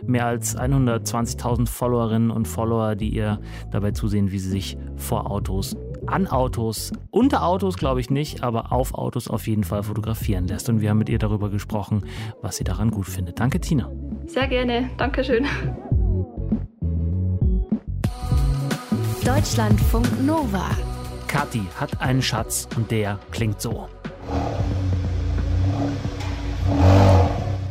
Mehr 0.05 0.25
als 0.25 0.57
120.000 0.57 1.67
Followerinnen 1.69 2.31
und 2.31 2.47
Follower, 2.47 2.95
die 2.95 3.09
ihr 3.09 3.39
dabei 3.71 3.91
zusehen, 3.91 4.31
wie 4.31 4.39
sie 4.39 4.49
sich 4.49 4.77
vor 4.97 5.31
Autos 5.31 5.75
an 6.07 6.27
Autos, 6.27 6.91
unter 7.09 7.45
Autos 7.45 7.77
glaube 7.77 7.99
ich 7.99 8.09
nicht, 8.09 8.43
aber 8.43 8.71
auf 8.71 8.93
Autos 8.93 9.27
auf 9.27 9.47
jeden 9.47 9.63
Fall 9.63 9.83
fotografieren 9.83 10.47
lässt. 10.47 10.69
Und 10.69 10.81
wir 10.81 10.89
haben 10.89 10.97
mit 10.97 11.09
ihr 11.09 11.19
darüber 11.19 11.49
gesprochen, 11.49 12.03
was 12.41 12.57
sie 12.57 12.63
daran 12.63 12.91
gut 12.91 13.07
findet. 13.07 13.39
Danke, 13.39 13.59
Tina. 13.59 13.89
Sehr 14.25 14.47
gerne. 14.47 14.89
Dankeschön. 14.97 15.45
Deutschlandfunk 19.25 20.25
Nova. 20.25 20.65
Kathi 21.27 21.61
hat 21.75 22.01
einen 22.01 22.23
Schatz 22.23 22.67
und 22.75 22.89
der 22.89 23.19
klingt 23.29 23.61
so. 23.61 23.87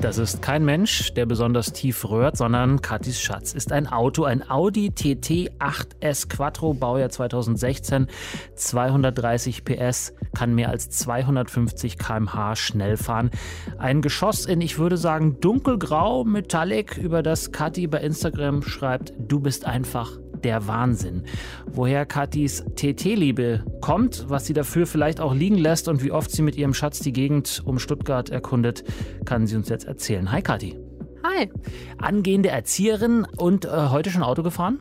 Das 0.00 0.18
ist 0.18 0.40
kein 0.42 0.64
Mensch, 0.64 1.12
der 1.14 1.26
besonders 1.26 1.72
tief 1.72 2.08
rührt, 2.08 2.36
sondern 2.36 2.80
Katis 2.82 3.20
Schatz 3.20 3.52
ist 3.52 3.72
ein 3.72 3.88
Auto, 3.88 4.22
ein 4.22 4.48
Audi 4.48 4.90
TT 4.90 5.50
8S 5.58 6.28
Quattro, 6.28 6.72
Baujahr 6.72 7.10
2016, 7.10 8.06
230 8.54 9.64
PS, 9.64 10.14
kann 10.36 10.54
mehr 10.54 10.68
als 10.68 10.88
250 10.90 11.98
km/h 11.98 12.54
schnell 12.54 12.96
fahren. 12.96 13.32
Ein 13.76 14.02
Geschoss 14.02 14.46
in, 14.46 14.60
ich 14.60 14.78
würde 14.78 14.96
sagen, 14.96 15.40
dunkelgrau, 15.40 16.22
metallic, 16.22 16.96
über 16.96 17.24
das 17.24 17.50
Kathi 17.50 17.88
bei 17.88 17.98
Instagram 17.98 18.62
schreibt, 18.62 19.12
du 19.18 19.40
bist 19.40 19.66
einfach 19.66 20.12
der 20.44 20.66
Wahnsinn. 20.66 21.24
Woher 21.66 22.06
Katis 22.06 22.64
TT-Liebe 22.76 23.64
kommt, 23.80 24.26
was 24.28 24.46
sie 24.46 24.52
dafür 24.52 24.86
vielleicht 24.86 25.20
auch 25.20 25.34
liegen 25.34 25.58
lässt 25.58 25.88
und 25.88 26.02
wie 26.02 26.12
oft 26.12 26.30
sie 26.30 26.42
mit 26.42 26.56
ihrem 26.56 26.74
Schatz 26.74 27.00
die 27.00 27.12
Gegend 27.12 27.62
um 27.64 27.78
Stuttgart 27.78 28.30
erkundet, 28.30 28.84
kann 29.24 29.46
sie 29.46 29.56
uns 29.56 29.68
jetzt 29.68 29.86
erzählen. 29.86 30.30
Hi 30.32 30.42
Kathi. 30.42 30.78
Hi. 31.22 31.50
Angehende 31.98 32.48
Erzieherin 32.48 33.26
und 33.36 33.64
äh, 33.64 33.88
heute 33.90 34.10
schon 34.10 34.22
Auto 34.22 34.42
gefahren? 34.42 34.80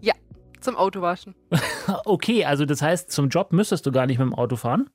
Ja, 0.00 0.14
zum 0.60 0.76
Autowaschen. 0.76 1.34
okay, 2.04 2.44
also 2.44 2.64
das 2.64 2.82
heißt, 2.82 3.10
zum 3.10 3.28
Job 3.28 3.52
müsstest 3.52 3.86
du 3.86 3.92
gar 3.92 4.06
nicht 4.06 4.18
mit 4.18 4.26
dem 4.26 4.34
Auto 4.34 4.56
fahren? 4.56 4.88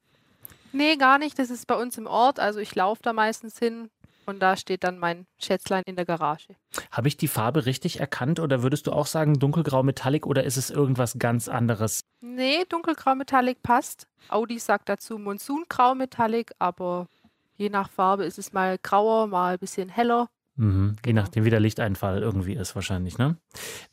Nee, 0.72 0.98
gar 0.98 1.18
nicht. 1.18 1.40
Das 1.40 1.50
ist 1.50 1.68
bei 1.68 1.76
uns 1.76 1.98
im 1.98 2.08
Ort. 2.08 2.40
Also 2.40 2.60
ich 2.60 2.74
laufe 2.76 3.02
da 3.04 3.14
meistens 3.14 3.58
hin, 3.58 3.90
und 4.30 4.40
da 4.40 4.56
steht 4.56 4.84
dann 4.84 5.00
mein 5.00 5.26
Schätzlein 5.38 5.84
in 5.86 5.96
der 5.96 6.06
Garage. 6.06 6.56
Habe 6.92 7.08
ich 7.08 7.18
die 7.18 7.28
Farbe 7.28 7.66
richtig 7.66 8.00
erkannt 8.00 8.40
oder 8.40 8.64
würdest 8.64 8.88
du 8.88 8.92
auch 8.92 9.08
sagen 9.08 9.40
dunkelgrau 9.40 9.84
Metallic 9.84 10.26
oder 10.26 10.44
ist 10.44 10.58
es 10.58 10.70
irgendwas 10.70 11.16
ganz 11.20 11.48
anderes? 11.48 12.06
Nee, 12.22 12.64
dunkelgrau 12.70 13.16
Metallic 13.16 13.62
passt. 13.62 14.08
Audi 14.30 14.60
sagt 14.60 14.88
dazu 14.90 15.18
Monsungrau 15.18 15.96
Metallic, 15.96 16.52
aber 16.60 17.08
je 17.58 17.70
nach 17.70 17.90
Farbe 17.90 18.24
ist 18.24 18.40
es 18.40 18.54
mal 18.54 18.78
grauer, 18.82 19.28
mal 19.28 19.54
ein 19.54 19.60
bisschen 19.60 19.90
heller. 19.90 20.30
Mhm. 20.56 20.96
Je 21.06 21.12
genau. 21.12 21.22
nachdem, 21.22 21.46
wie 21.46 21.50
der 21.50 21.60
Lichteinfall 21.60 22.22
irgendwie 22.22 22.54
ist 22.54 22.76
wahrscheinlich, 22.76 23.18
ne? 23.18 23.38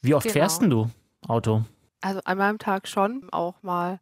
Wie 0.02 0.14
oft 0.14 0.25
genau. 0.25 0.33
fährst 0.35 0.62
du 0.62 0.90
Auto? 1.26 1.64
Also 2.00 2.21
einmal 2.25 2.50
am 2.50 2.59
Tag 2.59 2.88
schon, 2.88 3.28
auch 3.33 3.62
mal 3.62 4.00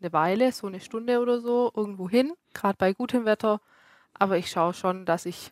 eine 0.00 0.12
Weile, 0.12 0.52
so 0.52 0.66
eine 0.66 0.80
Stunde 0.80 1.20
oder 1.20 1.40
so, 1.40 1.70
irgendwo 1.74 2.08
hin, 2.08 2.32
gerade 2.54 2.76
bei 2.78 2.92
gutem 2.92 3.24
Wetter. 3.24 3.60
Aber 4.20 4.38
ich 4.38 4.50
schaue 4.50 4.74
schon, 4.74 5.06
dass 5.06 5.26
ich 5.26 5.50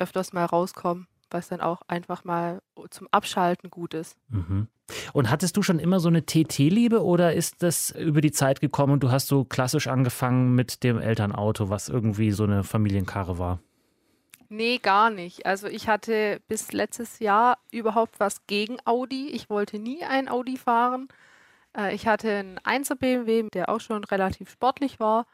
öfters 0.00 0.32
mal 0.32 0.46
rauskomme, 0.46 1.06
was 1.30 1.48
dann 1.48 1.60
auch 1.60 1.82
einfach 1.86 2.24
mal 2.24 2.60
zum 2.90 3.06
Abschalten 3.12 3.70
gut 3.70 3.94
ist. 3.94 4.16
Mhm. 4.28 4.66
Und 5.12 5.30
hattest 5.30 5.56
du 5.56 5.62
schon 5.62 5.78
immer 5.78 6.00
so 6.00 6.08
eine 6.08 6.24
TT-Liebe 6.24 7.04
oder 7.04 7.34
ist 7.34 7.62
das 7.62 7.90
über 7.90 8.20
die 8.20 8.32
Zeit 8.32 8.60
gekommen 8.60 8.94
und 8.94 9.02
du 9.02 9.10
hast 9.10 9.26
so 9.26 9.44
klassisch 9.44 9.86
angefangen 9.86 10.54
mit 10.54 10.82
dem 10.82 10.98
Elternauto, 10.98 11.68
was 11.68 11.88
irgendwie 11.88 12.32
so 12.32 12.44
eine 12.44 12.64
Familienkarre 12.64 13.38
war? 13.38 13.60
Nee, 14.48 14.78
gar 14.78 15.10
nicht. 15.10 15.44
Also 15.44 15.66
ich 15.66 15.88
hatte 15.88 16.40
bis 16.48 16.72
letztes 16.72 17.18
Jahr 17.18 17.58
überhaupt 17.70 18.20
was 18.20 18.46
gegen 18.46 18.78
Audi. 18.84 19.28
Ich 19.28 19.50
wollte 19.50 19.78
nie 19.78 20.04
ein 20.04 20.28
Audi 20.28 20.56
fahren. 20.56 21.08
Äh, 21.76 21.94
ich 21.94 22.06
hatte 22.06 22.30
einen 22.30 22.58
1er 22.58 22.94
BMW, 22.94 23.48
der 23.52 23.68
auch 23.68 23.80
schon 23.80 24.04
relativ 24.04 24.50
sportlich 24.50 25.00
war. 25.00 25.26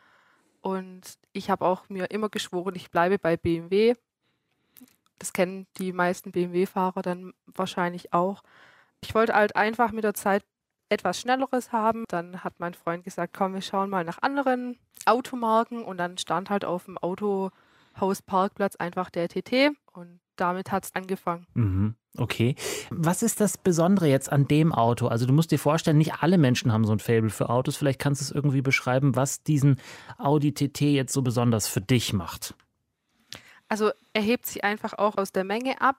Und 0.62 1.18
ich 1.32 1.50
habe 1.50 1.64
auch 1.64 1.88
mir 1.88 2.10
immer 2.10 2.28
geschworen, 2.28 2.74
ich 2.76 2.90
bleibe 2.90 3.18
bei 3.18 3.36
BMW. 3.36 3.94
Das 5.18 5.32
kennen 5.32 5.66
die 5.78 5.92
meisten 5.92 6.32
BMW-Fahrer 6.32 7.02
dann 7.02 7.32
wahrscheinlich 7.46 8.12
auch. 8.12 8.42
Ich 9.00 9.14
wollte 9.14 9.34
halt 9.34 9.56
einfach 9.56 9.92
mit 9.92 10.04
der 10.04 10.14
Zeit 10.14 10.44
etwas 10.88 11.20
Schnelleres 11.20 11.72
haben. 11.72 12.04
Dann 12.08 12.44
hat 12.44 12.54
mein 12.58 12.74
Freund 12.74 13.04
gesagt, 13.04 13.34
komm, 13.36 13.54
wir 13.54 13.62
schauen 13.62 13.90
mal 13.90 14.04
nach 14.04 14.20
anderen 14.22 14.78
Automarken. 15.06 15.84
Und 15.84 15.98
dann 15.98 16.18
stand 16.18 16.50
halt 16.50 16.64
auf 16.64 16.84
dem 16.84 16.98
Autohaus-Parkplatz 16.98 18.76
einfach 18.76 19.10
der 19.10 19.28
TT. 19.28 19.76
Und 19.92 20.20
damit 20.36 20.72
hat 20.72 20.84
es 20.84 20.94
angefangen. 20.94 21.46
Mhm. 21.54 21.94
Okay. 22.16 22.56
Was 22.90 23.22
ist 23.22 23.40
das 23.40 23.56
Besondere 23.56 24.06
jetzt 24.06 24.30
an 24.30 24.46
dem 24.46 24.72
Auto? 24.72 25.06
Also 25.06 25.24
du 25.24 25.32
musst 25.32 25.50
dir 25.50 25.58
vorstellen, 25.58 25.98
nicht 25.98 26.22
alle 26.22 26.36
Menschen 26.36 26.72
haben 26.72 26.84
so 26.84 26.92
ein 26.92 26.98
Fable 26.98 27.30
für 27.30 27.48
Autos. 27.48 27.76
Vielleicht 27.76 27.98
kannst 27.98 28.20
du 28.20 28.24
es 28.24 28.30
irgendwie 28.30 28.60
beschreiben, 28.60 29.16
was 29.16 29.42
diesen 29.42 29.80
Audi 30.18 30.52
TT 30.52 30.82
jetzt 30.82 31.12
so 31.12 31.22
besonders 31.22 31.68
für 31.68 31.80
dich 31.80 32.12
macht. 32.12 32.54
Also 33.68 33.90
er 34.12 34.22
hebt 34.22 34.44
sich 34.44 34.64
einfach 34.64 34.92
auch 34.98 35.16
aus 35.16 35.32
der 35.32 35.44
Menge 35.44 35.80
ab. 35.80 35.96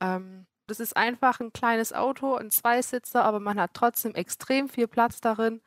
Ähm, 0.00 0.46
das 0.66 0.80
ist 0.80 0.96
einfach 0.96 1.40
ein 1.40 1.52
kleines 1.52 1.92
Auto, 1.92 2.36
ein 2.36 2.50
Zweisitzer, 2.50 3.24
aber 3.24 3.40
man 3.40 3.60
hat 3.60 3.72
trotzdem 3.74 4.14
extrem 4.14 4.68
viel 4.68 4.88
Platz 4.88 5.20
darin 5.20 5.60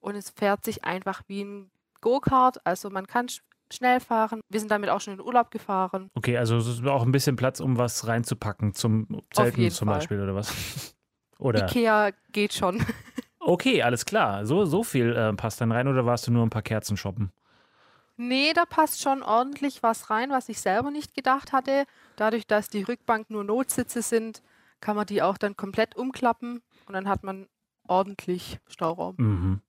und 0.00 0.16
es 0.16 0.30
fährt 0.30 0.64
sich 0.64 0.84
einfach 0.84 1.22
wie 1.28 1.44
ein 1.44 1.70
Go-Kart. 2.00 2.66
Also 2.66 2.90
man 2.90 3.06
kann 3.06 3.28
schnell 3.72 4.00
fahren. 4.00 4.40
Wir 4.48 4.60
sind 4.60 4.70
damit 4.70 4.90
auch 4.90 5.00
schon 5.00 5.12
in 5.12 5.18
den 5.18 5.26
Urlaub 5.26 5.50
gefahren. 5.50 6.10
Okay, 6.14 6.36
also 6.36 6.56
es 6.56 6.66
ist 6.66 6.86
auch 6.86 7.02
ein 7.02 7.12
bisschen 7.12 7.36
Platz, 7.36 7.60
um 7.60 7.78
was 7.78 8.06
reinzupacken, 8.06 8.74
zum 8.74 9.06
Zelten 9.32 9.70
zum 9.70 9.88
Fall. 9.88 9.98
Beispiel 9.98 10.20
oder 10.20 10.34
was? 10.34 10.94
oder? 11.38 11.64
Ikea 11.64 12.10
geht 12.32 12.52
schon. 12.52 12.84
Okay, 13.42 13.82
alles 13.82 14.04
klar. 14.04 14.44
So, 14.44 14.66
so 14.66 14.84
viel 14.84 15.16
äh, 15.16 15.32
passt 15.32 15.62
dann 15.62 15.72
rein 15.72 15.88
oder 15.88 16.04
warst 16.04 16.26
du 16.26 16.30
nur 16.30 16.44
ein 16.44 16.50
paar 16.50 16.60
Kerzen 16.60 16.98
shoppen? 16.98 17.32
Nee, 18.18 18.52
da 18.52 18.66
passt 18.66 19.00
schon 19.00 19.22
ordentlich 19.22 19.82
was 19.82 20.10
rein, 20.10 20.28
was 20.28 20.50
ich 20.50 20.60
selber 20.60 20.90
nicht 20.90 21.14
gedacht 21.14 21.54
hatte. 21.54 21.84
Dadurch, 22.16 22.46
dass 22.46 22.68
die 22.68 22.82
Rückbank 22.82 23.30
nur 23.30 23.42
Notsitze 23.42 24.02
sind, 24.02 24.42
kann 24.80 24.94
man 24.94 25.06
die 25.06 25.22
auch 25.22 25.38
dann 25.38 25.56
komplett 25.56 25.96
umklappen 25.96 26.60
und 26.86 26.92
dann 26.92 27.08
hat 27.08 27.24
man 27.24 27.46
ordentlich 27.88 28.58
Stauraum. 28.68 29.14
Mhm. 29.16 29.60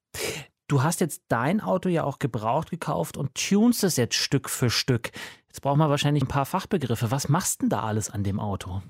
Du 0.72 0.84
hast 0.84 1.02
jetzt 1.02 1.24
dein 1.28 1.60
Auto 1.60 1.90
ja 1.90 2.06
auch 2.06 2.18
gebraucht 2.18 2.70
gekauft 2.70 3.18
und 3.18 3.36
tunst 3.36 3.84
es 3.84 3.98
jetzt 3.98 4.16
Stück 4.16 4.50
für 4.50 4.70
Stück. 4.70 5.12
Jetzt 5.48 5.62
brauchen 5.62 5.80
wir 5.80 5.90
wahrscheinlich 5.90 6.24
ein 6.24 6.30
paar 6.30 6.46
Fachbegriffe. 6.46 7.12
Was 7.12 7.28
machst 7.28 7.62
denn 7.62 7.68
da 7.68 7.84
alles 7.84 8.10
an 8.10 8.24
dem 8.24 8.40
Auto? 8.40 8.82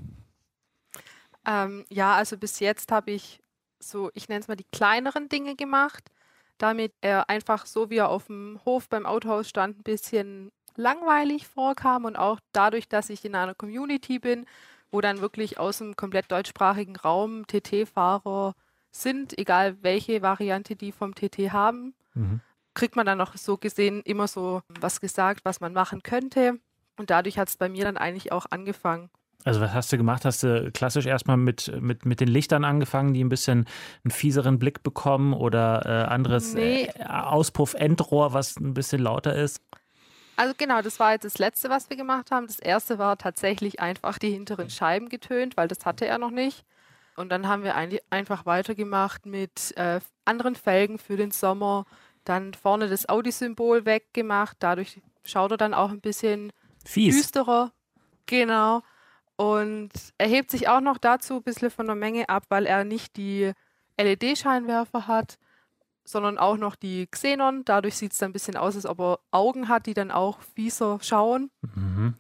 Ähm, 1.44 1.84
ja, 1.90 2.14
also 2.14 2.38
bis 2.38 2.60
jetzt 2.60 2.92
habe 2.92 3.10
ich 3.10 3.42
so, 3.80 4.12
ich 4.14 4.30
nenne 4.30 4.42
es 4.42 4.48
mal 4.48 4.56
die 4.56 4.68
kleineren 4.72 5.28
Dinge 5.28 5.56
gemacht, 5.56 6.12
damit 6.60 6.94
er 7.02 7.32
einfach 7.32 7.66
so, 7.66 7.90
wie 7.90 7.98
er 7.98 8.10
auf 8.10 8.28
dem 8.28 8.60
Hof 8.64 8.88
beim 8.88 9.08
Autohaus 9.08 9.50
stand, 9.50 9.80
ein 9.80 9.84
bisschen 9.84 10.52
langweilig 10.76 11.48
vorkam 11.48 12.06
und 12.06 12.16
auch 12.16 12.40
dadurch, 12.52 12.90
dass 12.90 13.10
ich 13.10 13.26
in 13.26 13.34
einer 13.34 13.56
Community 13.56 14.20
bin, 14.20 14.46
wo 14.92 15.02
dann 15.02 15.20
wirklich 15.20 15.58
aus 15.58 15.80
dem 15.80 15.96
komplett 15.96 16.32
deutschsprachigen 16.32 16.96
Raum 16.96 17.48
TT-Fahrer 17.48 18.54
sind, 18.92 19.38
egal 19.38 19.78
welche 19.82 20.22
Variante 20.22 20.76
die 20.76 20.92
vom 20.92 21.16
TT 21.16 21.52
haben, 21.52 21.94
mhm. 22.14 22.42
kriegt 22.74 22.96
man 22.96 23.06
dann 23.06 23.18
noch 23.18 23.36
so 23.36 23.58
gesehen 23.58 24.02
immer 24.02 24.28
so 24.28 24.62
was 24.80 25.02
gesagt, 25.02 25.46
was 25.46 25.62
man 25.62 25.74
machen 25.74 26.04
könnte. 26.04 26.60
Und 26.98 27.10
dadurch 27.10 27.38
hat 27.38 27.48
es 27.48 27.58
bei 27.58 27.70
mir 27.70 27.86
dann 27.86 27.98
eigentlich 27.98 28.32
auch 28.32 28.46
angefangen. 28.50 29.10
Also 29.44 29.60
was 29.60 29.74
hast 29.74 29.92
du 29.92 29.98
gemacht? 29.98 30.24
Hast 30.24 30.44
du 30.44 30.72
klassisch 30.72 31.06
erstmal 31.06 31.38
mit, 31.38 31.72
mit, 31.82 32.06
mit 32.06 32.20
den 32.20 32.28
Lichtern 32.28 32.64
angefangen, 32.64 33.14
die 33.14 33.24
ein 33.24 33.30
bisschen 33.30 33.66
einen 34.04 34.12
fieseren 34.12 34.60
Blick 34.60 34.84
bekommen 34.84 35.34
oder 35.34 35.84
äh, 35.86 36.12
anderes 36.12 36.54
nee. 36.54 36.84
äh, 36.84 37.06
Auspuff-Endrohr, 37.06 38.34
was 38.34 38.58
ein 38.58 38.74
bisschen 38.74 39.02
lauter 39.02 39.36
ist? 39.36 39.62
Also 40.36 40.54
genau, 40.58 40.82
das 40.82 41.00
war 41.00 41.14
jetzt 41.14 41.26
das 41.26 41.38
Letzte, 41.40 41.70
was 41.70 41.90
wir 41.90 41.98
gemacht 41.98 42.32
haben. 42.32 42.48
Das 42.48 42.60
erste 42.60 43.00
war 43.00 43.18
tatsächlich 43.18 43.80
einfach 43.80 44.18
die 44.18 44.32
hinteren 44.32 44.70
Scheiben 44.70 45.10
getönt, 45.10 45.58
weil 45.58 45.68
das 45.68 45.86
hatte 45.86 46.06
er 46.06 46.18
noch 46.18 46.32
nicht. 46.32 46.66
Und 47.22 47.30
dann 47.30 47.48
haben 47.48 47.64
wir 47.64 47.76
ein, 47.76 47.98
einfach 48.10 48.46
weitergemacht 48.46 49.26
mit 49.26 49.78
äh, 49.78 50.00
anderen 50.26 50.56
Felgen 50.56 50.98
für 50.98 51.18
den 51.18 51.32
Sommer. 51.32 51.86
Dann 52.26 52.54
vorne 52.54 52.90
das 52.90 53.08
Audi-Symbol 53.08 53.86
weggemacht. 53.86 54.58
Dadurch 54.60 55.02
schaut 55.24 55.52
er 55.52 55.58
dann 55.58 55.74
auch 55.74 55.92
ein 55.92 56.02
bisschen 56.02 56.52
Fies. 56.84 57.16
düsterer. 57.16 57.72
Genau. 58.26 58.82
Und 59.36 59.92
er 60.18 60.28
hebt 60.28 60.52
sich 60.52 60.68
auch 60.68 60.82
noch 60.82 60.98
dazu 60.98 61.36
ein 61.36 61.44
bisschen 61.44 61.72
von 61.72 61.86
der 61.86 61.96
Menge 61.96 62.28
ab, 62.28 62.44
weil 62.50 62.66
er 62.66 62.84
nicht 62.84 63.18
die 63.18 63.54
LED-Scheinwerfer 64.00 65.08
hat, 65.08 65.38
sondern 66.04 66.38
auch 66.38 66.58
noch 66.58 66.76
die 66.76 67.08
Xenon. 67.08 67.64
Dadurch 67.66 67.98
sieht 67.98 68.14
es 68.14 68.18
dann 68.18 68.32
ein 68.32 68.34
bisschen 68.34 68.58
aus, 68.58 68.76
als 68.76 68.86
ob 68.86 69.00
er 69.00 69.20
Augen 69.32 69.68
hat, 69.68 69.86
die 69.86 69.94
dann 69.94 70.12
auch 70.12 70.42
fieser 70.42 71.00
schauen. 71.02 71.52
Mhm. 71.76 72.16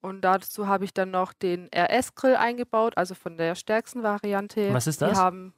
Und 0.00 0.22
dazu 0.22 0.66
habe 0.66 0.84
ich 0.84 0.94
dann 0.94 1.10
noch 1.10 1.32
den 1.32 1.68
RS-Grill 1.74 2.36
eingebaut, 2.36 2.96
also 2.96 3.14
von 3.14 3.36
der 3.36 3.54
stärksten 3.54 4.02
Variante. 4.02 4.72
Was 4.72 4.86
ist 4.86 5.02
das? 5.02 5.12
Wir 5.12 5.18
haben, 5.18 5.52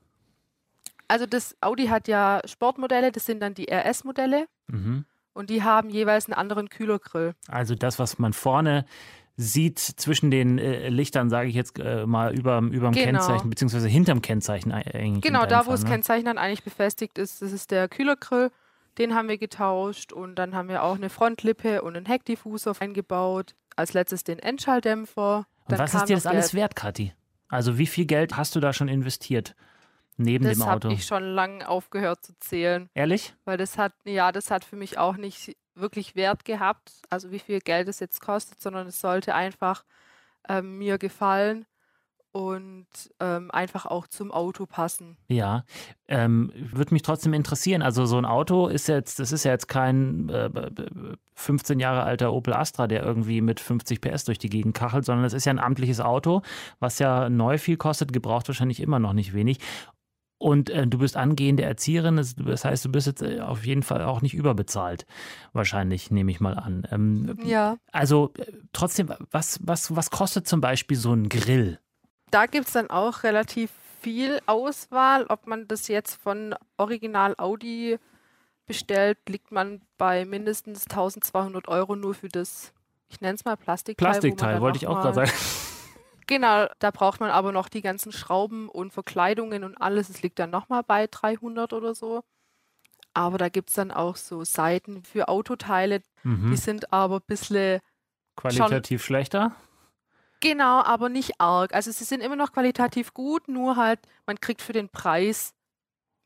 also 1.07 1.27
das 1.27 1.57
Audi 1.61 1.87
hat 1.87 2.09
ja 2.09 2.41
Sportmodelle, 2.45 3.13
das 3.13 3.25
sind 3.27 3.41
dann 3.41 3.55
die 3.55 3.71
RS-Modelle. 3.71 4.47
Mhm. 4.67 5.05
Und 5.35 5.49
die 5.49 5.63
haben 5.63 5.89
jeweils 5.89 6.27
einen 6.27 6.35
anderen 6.35 6.69
Kühlergrill. 6.69 7.35
Also 7.49 7.75
das, 7.75 7.99
was 7.99 8.19
man 8.19 8.33
vorne 8.33 8.85
sieht 9.37 9.79
zwischen 9.79 10.31
den 10.31 10.59
äh, 10.59 10.89
Lichtern, 10.89 11.31
sage 11.31 11.49
ich 11.49 11.55
jetzt 11.55 11.79
äh, 11.79 12.05
mal, 12.07 12.35
über, 12.35 12.61
dem 12.61 12.71
genau. 12.71 12.91
Kennzeichen, 12.93 13.49
beziehungsweise 13.49 13.89
hinterm 13.89 14.21
Kennzeichen 14.21 14.73
eigentlich. 14.73 15.23
Genau, 15.23 15.47
da 15.47 15.61
wo 15.61 15.65
Fall, 15.65 15.75
das 15.75 15.85
ne? 15.85 15.91
Kennzeichen 15.91 16.27
dann 16.27 16.39
eigentlich 16.39 16.65
befestigt 16.65 17.17
ist, 17.19 17.41
das 17.41 17.53
ist 17.53 17.71
der 17.71 17.89
Kühlergrill. 17.89 18.51
Den 18.99 19.15
haben 19.15 19.29
wir 19.29 19.39
getauscht 19.39 20.13
und 20.13 20.35
dann 20.35 20.55
haben 20.55 20.69
wir 20.69 20.83
auch 20.83 20.97
eine 20.97 21.09
Frontlippe 21.09 21.81
und 21.81 21.97
einen 21.97 22.05
Heckdiffusor 22.05 22.75
eingebaut. 22.79 23.55
Als 23.77 23.93
letztes 23.93 24.25
den 24.25 24.39
Endschalldämpfer. 24.39 25.47
Und 25.65 25.79
was 25.79 25.95
ist 25.95 26.09
dir 26.09 26.17
das 26.17 26.27
alles 26.27 26.55
wert, 26.55 26.77
Kathi? 26.77 27.13
Also 27.49 27.79
wie 27.79 27.87
viel 27.87 28.07
Geld 28.07 28.37
hast 28.37 28.57
du 28.57 28.61
da 28.61 28.73
schon 28.73 28.89
investiert? 28.89 29.55
Neben 30.17 30.45
das 30.45 30.59
dem 30.59 30.63
Auto. 30.63 30.79
Das 30.79 30.85
habe 30.85 30.95
ich 30.95 31.07
schon 31.07 31.25
lange 31.25 31.69
aufgehört 31.69 32.25
zu 32.25 32.33
zählen. 32.39 32.89
Ehrlich? 32.95 33.35
Weil 33.45 33.57
das 33.57 33.79
hat, 33.79 33.93
ja, 34.05 34.33
das 34.33 34.51
hat 34.51 34.65
für 34.65 34.77
mich 34.77 34.99
auch 34.99 35.17
nicht 35.17 35.57
wirklich 35.75 36.15
Wert 36.15 36.45
gehabt, 36.45 36.93
also 37.09 37.31
wie 37.31 37.39
viel 37.39 37.61
Geld 37.61 37.89
es 37.89 38.01
jetzt 38.01 38.21
kostet, 38.21 38.61
sondern 38.61 38.87
es 38.87 39.01
sollte 39.01 39.35
einfach 39.35 39.85
ähm, 40.49 40.79
mir 40.79 40.99
gefallen 40.99 41.67
und 42.33 42.87
ähm, 43.21 43.51
einfach 43.51 43.85
auch 43.85 44.07
zum 44.07 44.33
Auto 44.33 44.65
passen. 44.65 45.17
Ja, 45.29 45.65
ähm, 46.09 46.51
würde 46.57 46.95
mich 46.95 47.03
trotzdem 47.03 47.35
interessieren. 47.35 47.83
Also 47.83 48.07
so 48.07 48.17
ein 48.17 48.25
Auto 48.25 48.69
ist 48.69 48.89
jetzt, 48.89 49.19
das 49.19 49.33
ist 49.33 49.45
ja 49.45 49.53
jetzt 49.53 49.69
kein 49.69 50.31
äh, 50.31 50.51
15 51.35 51.79
Jahre 51.79 52.03
alter 52.03 52.33
Opel 52.33 52.55
Astra, 52.55 52.87
der 52.87 53.03
irgendwie 53.03 53.43
mit 53.43 53.61
50 53.61 54.01
PS 54.01 54.25
durch 54.25 54.39
die 54.39 54.49
Gegend 54.49 54.75
kachelt, 54.75 55.05
sondern 55.05 55.27
es 55.27 55.35
ist 55.35 55.45
ja 55.45 55.53
ein 55.53 55.59
amtliches 55.59 56.01
Auto, 56.01 56.41
was 56.81 56.99
ja 56.99 57.29
neu 57.29 57.59
viel 57.59 57.77
kostet, 57.77 58.13
gebraucht 58.13 58.49
wahrscheinlich 58.49 58.81
immer 58.81 58.99
noch 58.99 59.13
nicht 59.13 59.35
wenig. 59.35 59.59
Und 60.39 60.71
äh, 60.71 60.89
du 60.89 60.99
bist 60.99 61.17
angehende 61.17 61.63
Erzieherin, 61.63 62.17
das, 62.17 62.65
heißt, 62.65 62.85
du 62.85 62.91
bist 62.91 63.07
jetzt 63.07 63.23
äh, 63.23 63.41
auf 63.41 63.65
jeden 63.65 63.85
Fall 63.85 64.03
auch 64.03 64.23
nicht 64.23 64.35
überbezahlt. 64.35 65.07
Wahrscheinlich, 65.53 66.11
nehme 66.11 66.33
ich 66.33 66.41
mal 66.41 66.59
an. 66.59 66.85
Ähm, 66.91 67.39
ja. 67.45 67.77
Also 67.93 68.33
äh, 68.39 68.47
trotzdem, 68.73 69.13
was, 69.31 69.61
was, 69.63 69.95
was 69.95 70.11
kostet 70.11 70.49
zum 70.49 70.61
Beispiel 70.61 70.97
so 70.97 71.13
ein 71.13 71.29
Grill? 71.29 71.79
Da 72.33 72.47
gibt 72.47 72.67
es 72.67 72.73
dann 72.73 72.89
auch 72.91 73.23
relativ 73.23 73.71
viel 74.01 74.41
Auswahl. 74.47 75.27
Ob 75.29 75.47
man 75.47 75.69
das 75.69 75.87
jetzt 75.89 76.15
von 76.15 76.55
Original 76.79 77.35
Audi 77.39 77.99
bestellt, 78.67 79.19
liegt 79.29 79.53
man 79.53 79.83
bei 79.99 80.25
mindestens 80.25 80.85
1200 80.89 81.69
Euro 81.69 81.95
nur 81.95 82.15
für 82.15 82.29
das, 82.29 82.73
ich 83.09 83.21
nenne 83.21 83.35
es 83.35 83.45
mal 83.45 83.57
Plastikteil. 83.57 84.11
Plastikteil, 84.11 84.61
wollte 84.63 84.79
ich 84.79 84.87
auch 84.87 85.01
gerade 85.01 85.15
sagen. 85.15 85.31
Genau, 86.29 86.67
da 86.79 86.93
braucht 86.93 87.19
man 87.21 87.31
aber 87.31 87.51
noch 87.51 87.69
die 87.69 87.83
ganzen 87.83 88.13
Schrauben 88.13 88.69
und 88.69 88.93
Verkleidungen 88.93 89.65
und 89.65 89.77
alles. 89.77 90.09
Es 90.09 90.23
liegt 90.23 90.39
dann 90.39 90.51
nochmal 90.51 90.83
bei 90.83 91.09
300 91.09 91.73
oder 91.73 91.97
so. 91.97 92.23
Aber 93.13 93.39
da 93.39 93.49
gibt 93.49 93.69
es 93.69 93.75
dann 93.75 93.91
auch 93.91 94.17
so 94.17 94.45
Seiten 94.45 95.03
für 95.03 95.29
Autoteile, 95.29 96.01
mhm. 96.23 96.53
die 96.53 96.57
sind 96.57 96.93
aber 96.93 97.17
ein 97.17 97.27
bisschen. 97.27 97.81
Qualitativ 98.37 99.05
schlechter? 99.05 99.55
Genau, 100.43 100.83
aber 100.83 101.09
nicht 101.09 101.41
arg. 101.41 101.73
Also 101.73 101.93
sie 101.93 102.03
sind 102.03 102.21
immer 102.21 102.35
noch 102.35 102.53
qualitativ 102.53 103.15
gut, 103.15 103.47
nur 103.47 103.77
halt, 103.77 104.01
man 104.27 104.41
kriegt 104.41 104.61
für 104.61 104.73
den 104.73 104.89
Preis 104.89 105.55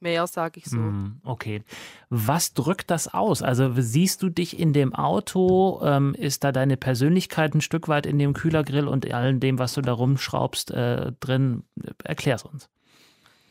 mehr, 0.01 0.27
sage 0.27 0.59
ich 0.59 0.65
so. 0.65 0.79
Hm, 0.79 1.21
okay. 1.23 1.63
Was 2.09 2.55
drückt 2.55 2.91
das 2.91 3.13
aus? 3.13 3.43
Also 3.43 3.73
siehst 3.77 4.23
du 4.23 4.31
dich 4.31 4.59
in 4.59 4.73
dem 4.73 4.95
Auto? 4.95 5.81
Ähm, 5.85 6.15
ist 6.15 6.45
da 6.45 6.53
deine 6.53 6.79
Persönlichkeit 6.79 7.55
ein 7.55 7.61
Stück 7.61 7.89
weit 7.89 8.07
in 8.07 8.19
dem 8.19 8.33
Kühlergrill 8.33 8.89
und 8.89 9.13
allem 9.13 9.39
dem, 9.39 9.59
was 9.59 9.75
du 9.75 9.83
da 9.83 9.93
rumschraubst, 9.93 10.71
äh, 10.71 11.13
drin? 11.21 11.65
Erklär's 12.03 12.45
uns. 12.45 12.71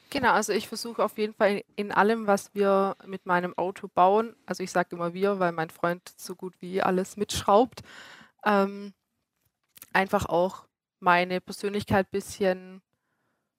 Genau, 0.09 0.31
also 0.31 0.51
ich 0.51 0.67
versuche 0.67 1.03
auf 1.03 1.17
jeden 1.19 1.35
Fall 1.35 1.63
in 1.75 1.91
allem, 1.91 2.25
was 2.25 2.55
wir 2.55 2.95
mit 3.05 3.27
meinem 3.27 3.55
Auto 3.55 3.87
bauen, 3.87 4.35
also 4.47 4.63
ich 4.63 4.71
sage 4.71 4.95
immer 4.95 5.13
wir, 5.13 5.39
weil 5.39 5.51
mein 5.51 5.69
Freund 5.69 6.13
so 6.15 6.35
gut 6.35 6.53
wie 6.59 6.81
alles 6.81 7.17
mitschraubt, 7.17 7.81
ähm, 8.45 8.93
einfach 9.95 10.25
auch 10.25 10.65
meine 10.99 11.41
Persönlichkeit 11.41 12.07
ein 12.07 12.11
bisschen 12.11 12.81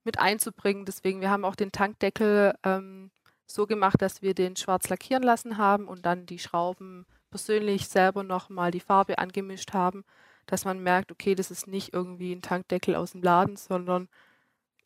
mit 0.05 0.19
einzubringen. 0.19 0.85
Deswegen, 0.85 1.21
wir 1.21 1.31
haben 1.31 1.45
auch 1.45 1.57
den 1.57 1.73
Tankdeckel 1.73 2.55
ähm, 2.63 3.11
so 3.47 3.67
gemacht, 3.67 4.03
dass 4.03 4.23
wir 4.23 4.35
den 4.35 4.57
schwarz 4.57 4.89
lackieren 4.89 5.23
lassen 5.23 5.57
haben 5.57 5.89
und 5.89 6.07
dann 6.07 6.27
die 6.27 6.39
Schrauben 6.39 7.07
persönlich 7.31 7.89
selber 7.89 8.23
nochmal 8.23 8.71
die 8.71 8.81
Farbe 8.81 9.19
angemischt 9.19 9.73
haben, 9.73 10.05
dass 10.47 10.65
man 10.65 10.83
merkt, 10.83 11.11
okay, 11.11 11.35
das 11.35 11.51
ist 11.51 11.67
nicht 11.67 11.93
irgendwie 11.93 12.33
ein 12.33 12.43
Tankdeckel 12.43 12.95
aus 12.95 13.13
dem 13.13 13.23
Laden, 13.23 13.57
sondern 13.57 14.09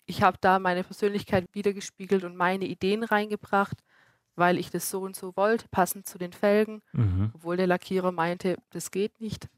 ich 0.06 0.22
habe 0.22 0.38
da 0.40 0.58
meine 0.58 0.84
Persönlichkeit 0.84 1.46
wiedergespiegelt 1.52 2.24
und 2.24 2.36
meine 2.36 2.64
Ideen 2.64 3.04
reingebracht, 3.04 3.76
weil 4.36 4.58
ich 4.58 4.70
das 4.70 4.90
so 4.90 5.02
und 5.02 5.14
so 5.14 5.36
wollte, 5.36 5.66
passend 5.70 6.06
zu 6.06 6.18
den 6.18 6.32
Felgen, 6.32 6.82
mhm. 6.92 7.30
obwohl 7.34 7.56
der 7.56 7.66
Lackierer 7.66 8.10
meinte, 8.10 8.56
das 8.70 8.90
geht 8.90 9.20
nicht. 9.20 9.48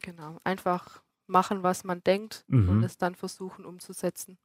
Genau, 0.00 0.38
einfach 0.44 1.02
machen, 1.30 1.62
was 1.62 1.84
man 1.84 2.02
denkt 2.02 2.44
mhm. 2.48 2.68
und 2.68 2.82
es 2.84 2.98
dann 2.98 3.14
versuchen 3.14 3.64
umzusetzen. 3.64 4.38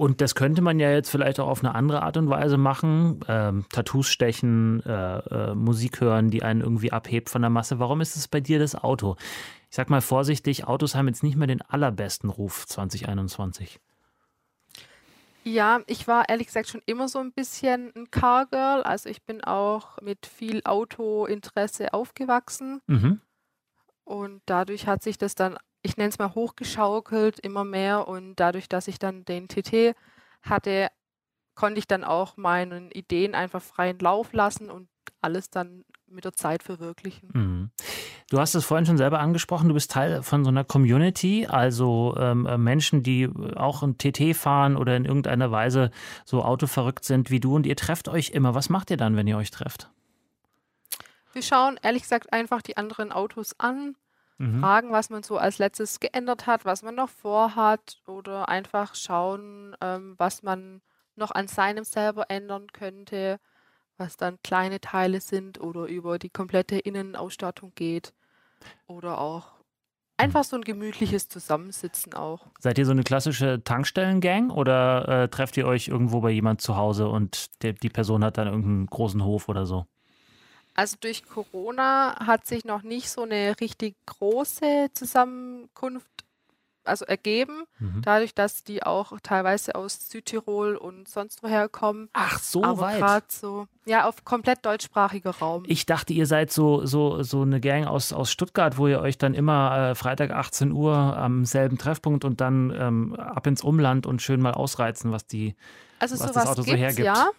Und 0.00 0.20
das 0.20 0.36
könnte 0.36 0.62
man 0.62 0.78
ja 0.78 0.92
jetzt 0.92 1.10
vielleicht 1.10 1.40
auch 1.40 1.48
auf 1.48 1.64
eine 1.64 1.74
andere 1.74 2.02
Art 2.02 2.16
und 2.16 2.30
Weise 2.30 2.56
machen. 2.56 3.18
Ähm, 3.26 3.64
Tattoos 3.68 4.08
stechen, 4.08 4.80
äh, 4.86 5.18
äh, 5.18 5.54
Musik 5.56 6.00
hören, 6.00 6.30
die 6.30 6.44
einen 6.44 6.60
irgendwie 6.60 6.92
abhebt 6.92 7.28
von 7.28 7.42
der 7.42 7.50
Masse. 7.50 7.80
Warum 7.80 8.00
ist 8.00 8.14
es 8.14 8.28
bei 8.28 8.40
dir 8.40 8.60
das 8.60 8.76
Auto? 8.76 9.16
Ich 9.70 9.74
sag 9.74 9.90
mal 9.90 10.00
vorsichtig, 10.00 10.68
Autos 10.68 10.94
haben 10.94 11.08
jetzt 11.08 11.24
nicht 11.24 11.36
mehr 11.36 11.48
den 11.48 11.62
allerbesten 11.62 12.30
Ruf 12.30 12.64
2021. 12.68 13.80
Ja, 15.42 15.80
ich 15.86 16.06
war 16.06 16.28
ehrlich 16.28 16.46
gesagt 16.46 16.68
schon 16.68 16.82
immer 16.86 17.08
so 17.08 17.18
ein 17.18 17.32
bisschen 17.32 17.92
ein 17.96 18.08
Cargirl. 18.12 18.84
Also 18.84 19.08
ich 19.08 19.24
bin 19.24 19.42
auch 19.42 20.00
mit 20.00 20.26
viel 20.26 20.60
Autointeresse 20.64 21.92
aufgewachsen. 21.92 22.82
Mhm. 22.86 23.20
Und 24.04 24.42
dadurch 24.46 24.86
hat 24.86 25.02
sich 25.02 25.18
das 25.18 25.34
dann 25.34 25.58
ich 25.82 25.96
nenne 25.96 26.10
es 26.10 26.18
mal 26.18 26.34
hochgeschaukelt, 26.34 27.38
immer 27.40 27.64
mehr. 27.64 28.08
Und 28.08 28.36
dadurch, 28.36 28.68
dass 28.68 28.88
ich 28.88 28.98
dann 28.98 29.24
den 29.24 29.48
TT 29.48 29.94
hatte, 30.42 30.88
konnte 31.54 31.78
ich 31.78 31.86
dann 31.86 32.04
auch 32.04 32.36
meinen 32.36 32.90
Ideen 32.90 33.34
einfach 33.34 33.62
freien 33.62 33.98
Lauf 33.98 34.32
lassen 34.32 34.70
und 34.70 34.88
alles 35.20 35.50
dann 35.50 35.84
mit 36.06 36.24
der 36.24 36.32
Zeit 36.32 36.62
verwirklichen. 36.62 37.30
Mhm. 37.32 37.70
Du 38.30 38.38
hast 38.38 38.54
es 38.54 38.64
vorhin 38.64 38.86
schon 38.86 38.98
selber 38.98 39.20
angesprochen, 39.20 39.68
du 39.68 39.74
bist 39.74 39.90
Teil 39.90 40.22
von 40.22 40.44
so 40.44 40.50
einer 40.50 40.64
Community, 40.64 41.46
also 41.46 42.14
ähm, 42.18 42.46
äh, 42.46 42.58
Menschen, 42.58 43.02
die 43.02 43.28
auch 43.56 43.82
ein 43.82 43.96
TT 43.98 44.36
fahren 44.36 44.76
oder 44.76 44.96
in 44.96 45.04
irgendeiner 45.04 45.50
Weise 45.50 45.90
so 46.24 46.42
autoverrückt 46.42 47.04
sind 47.04 47.30
wie 47.30 47.40
du 47.40 47.56
und 47.56 47.66
ihr 47.66 47.76
trefft 47.76 48.08
euch 48.08 48.30
immer. 48.30 48.54
Was 48.54 48.68
macht 48.68 48.90
ihr 48.90 48.96
dann, 48.96 49.16
wenn 49.16 49.26
ihr 49.26 49.36
euch 49.36 49.50
trefft? 49.50 49.90
Wir 51.32 51.42
schauen 51.42 51.78
ehrlich 51.82 52.02
gesagt 52.02 52.32
einfach 52.32 52.62
die 52.62 52.76
anderen 52.76 53.12
Autos 53.12 53.58
an, 53.58 53.96
mhm. 54.38 54.60
fragen, 54.60 54.92
was 54.92 55.10
man 55.10 55.22
so 55.22 55.36
als 55.36 55.58
letztes 55.58 56.00
geändert 56.00 56.46
hat, 56.46 56.64
was 56.64 56.82
man 56.82 56.94
noch 56.94 57.10
vorhat 57.10 57.98
oder 58.06 58.48
einfach 58.48 58.94
schauen, 58.94 59.76
ähm, 59.80 60.14
was 60.16 60.42
man 60.42 60.80
noch 61.16 61.30
an 61.32 61.48
seinem 61.48 61.84
selber 61.84 62.30
ändern 62.30 62.68
könnte, 62.72 63.38
was 63.96 64.16
dann 64.16 64.38
kleine 64.42 64.80
Teile 64.80 65.20
sind 65.20 65.60
oder 65.60 65.86
über 65.86 66.18
die 66.18 66.30
komplette 66.30 66.78
Innenausstattung 66.78 67.72
geht 67.74 68.14
oder 68.86 69.20
auch 69.20 69.58
einfach 70.16 70.44
so 70.44 70.56
ein 70.56 70.62
gemütliches 70.62 71.28
Zusammensitzen 71.28 72.14
auch. 72.14 72.46
Seid 72.58 72.78
ihr 72.78 72.86
so 72.86 72.92
eine 72.92 73.04
klassische 73.04 73.62
Tankstellengang 73.64 74.50
oder 74.50 75.08
äh, 75.08 75.28
trefft 75.28 75.56
ihr 75.56 75.66
euch 75.66 75.88
irgendwo 75.88 76.20
bei 76.20 76.30
jemand 76.30 76.60
zu 76.60 76.76
Hause 76.76 77.08
und 77.08 77.62
der, 77.62 77.72
die 77.72 77.88
Person 77.88 78.24
hat 78.24 78.38
dann 78.38 78.48
irgendeinen 78.48 78.86
großen 78.86 79.24
Hof 79.24 79.48
oder 79.48 79.66
so? 79.66 79.86
Also 80.78 80.96
durch 81.00 81.24
Corona 81.24 82.24
hat 82.24 82.46
sich 82.46 82.64
noch 82.64 82.84
nicht 82.84 83.10
so 83.10 83.22
eine 83.22 83.56
richtig 83.60 83.96
große 84.06 84.86
Zusammenkunft 84.94 86.06
also 86.84 87.04
ergeben, 87.04 87.64
mhm. 87.80 88.00
dadurch, 88.02 88.32
dass 88.32 88.62
die 88.62 88.84
auch 88.84 89.18
teilweise 89.24 89.74
aus 89.74 90.08
Südtirol 90.08 90.76
und 90.76 91.08
sonst 91.08 91.42
woher 91.42 91.68
kommen. 91.68 92.08
Ach, 92.12 92.38
so 92.38 92.62
Aber 92.62 92.82
weit. 93.00 93.32
so, 93.32 93.66
ja, 93.86 94.06
auf 94.08 94.24
komplett 94.24 94.64
deutschsprachiger 94.64 95.32
Raum. 95.32 95.64
Ich 95.66 95.84
dachte, 95.84 96.12
ihr 96.12 96.26
seid 96.26 96.52
so, 96.52 96.86
so, 96.86 97.24
so 97.24 97.42
eine 97.42 97.60
Gang 97.60 97.84
aus, 97.88 98.12
aus 98.12 98.30
Stuttgart, 98.30 98.78
wo 98.78 98.86
ihr 98.86 99.00
euch 99.00 99.18
dann 99.18 99.34
immer 99.34 99.90
äh, 99.90 99.94
Freitag 99.96 100.30
18 100.30 100.70
Uhr 100.70 100.94
am 100.94 101.44
selben 101.44 101.78
Treffpunkt 101.78 102.24
und 102.24 102.40
dann 102.40 102.72
ähm, 102.78 103.16
ab 103.16 103.48
ins 103.48 103.64
Umland 103.64 104.06
und 104.06 104.22
schön 104.22 104.40
mal 104.40 104.54
ausreizen, 104.54 105.10
was 105.10 105.26
die 105.26 105.56
also 105.98 106.14
was 106.14 106.20
sowas 106.20 106.34
das 106.34 106.46
Auto 106.50 106.62
so 106.62 106.74
hergibt. 106.74 107.04
ja. 107.04 107.30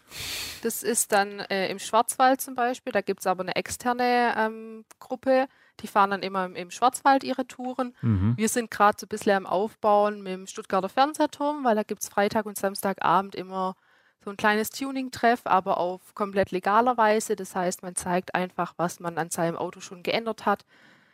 Das 0.61 0.83
ist 0.83 1.11
dann 1.11 1.39
äh, 1.39 1.69
im 1.69 1.79
Schwarzwald 1.79 2.41
zum 2.41 2.55
Beispiel. 2.55 2.91
Da 2.91 3.01
gibt 3.01 3.21
es 3.21 3.27
aber 3.27 3.43
eine 3.43 3.55
externe 3.55 4.35
ähm, 4.37 4.85
Gruppe. 4.99 5.47
Die 5.79 5.87
fahren 5.87 6.11
dann 6.11 6.21
immer 6.21 6.45
im, 6.45 6.55
im 6.55 6.71
Schwarzwald 6.71 7.23
ihre 7.23 7.47
Touren. 7.47 7.95
Mhm. 8.01 8.33
Wir 8.35 8.49
sind 8.49 8.69
gerade 8.69 8.97
so 8.99 9.05
ein 9.05 9.09
bisschen 9.09 9.37
am 9.37 9.45
Aufbauen 9.45 10.21
mit 10.21 10.33
dem 10.33 10.47
Stuttgarter 10.47 10.89
Fernsehturm, 10.89 11.63
weil 11.63 11.75
da 11.75 11.83
gibt 11.83 12.01
es 12.01 12.09
Freitag 12.09 12.45
und 12.45 12.57
Samstagabend 12.57 13.35
immer 13.35 13.75
so 14.23 14.29
ein 14.29 14.37
kleines 14.37 14.69
Tuning-Treff, 14.71 15.41
aber 15.45 15.77
auf 15.77 16.13
komplett 16.13 16.51
legaler 16.51 16.97
Weise. 16.97 17.37
Das 17.37 17.55
heißt, 17.55 17.83
man 17.83 17.95
zeigt 17.95 18.35
einfach, 18.35 18.73
was 18.75 18.99
man 18.99 19.17
an 19.17 19.29
seinem 19.29 19.55
Auto 19.55 19.79
schon 19.79 20.03
geändert 20.03 20.45
hat. 20.45 20.65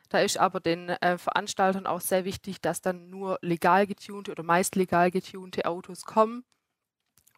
Da 0.10 0.20
ist 0.20 0.38
aber 0.40 0.60
den 0.60 0.90
äh, 0.90 1.18
Veranstaltern 1.18 1.86
auch 1.86 2.02
sehr 2.02 2.26
wichtig, 2.26 2.62
dass 2.62 2.82
dann 2.82 3.10
nur 3.10 3.38
legal 3.42 3.86
getunte 3.86 4.32
oder 4.32 4.44
meist 4.44 4.76
legal 4.76 5.12
getunte 5.12 5.66
Autos 5.66 6.06
kommen 6.06 6.44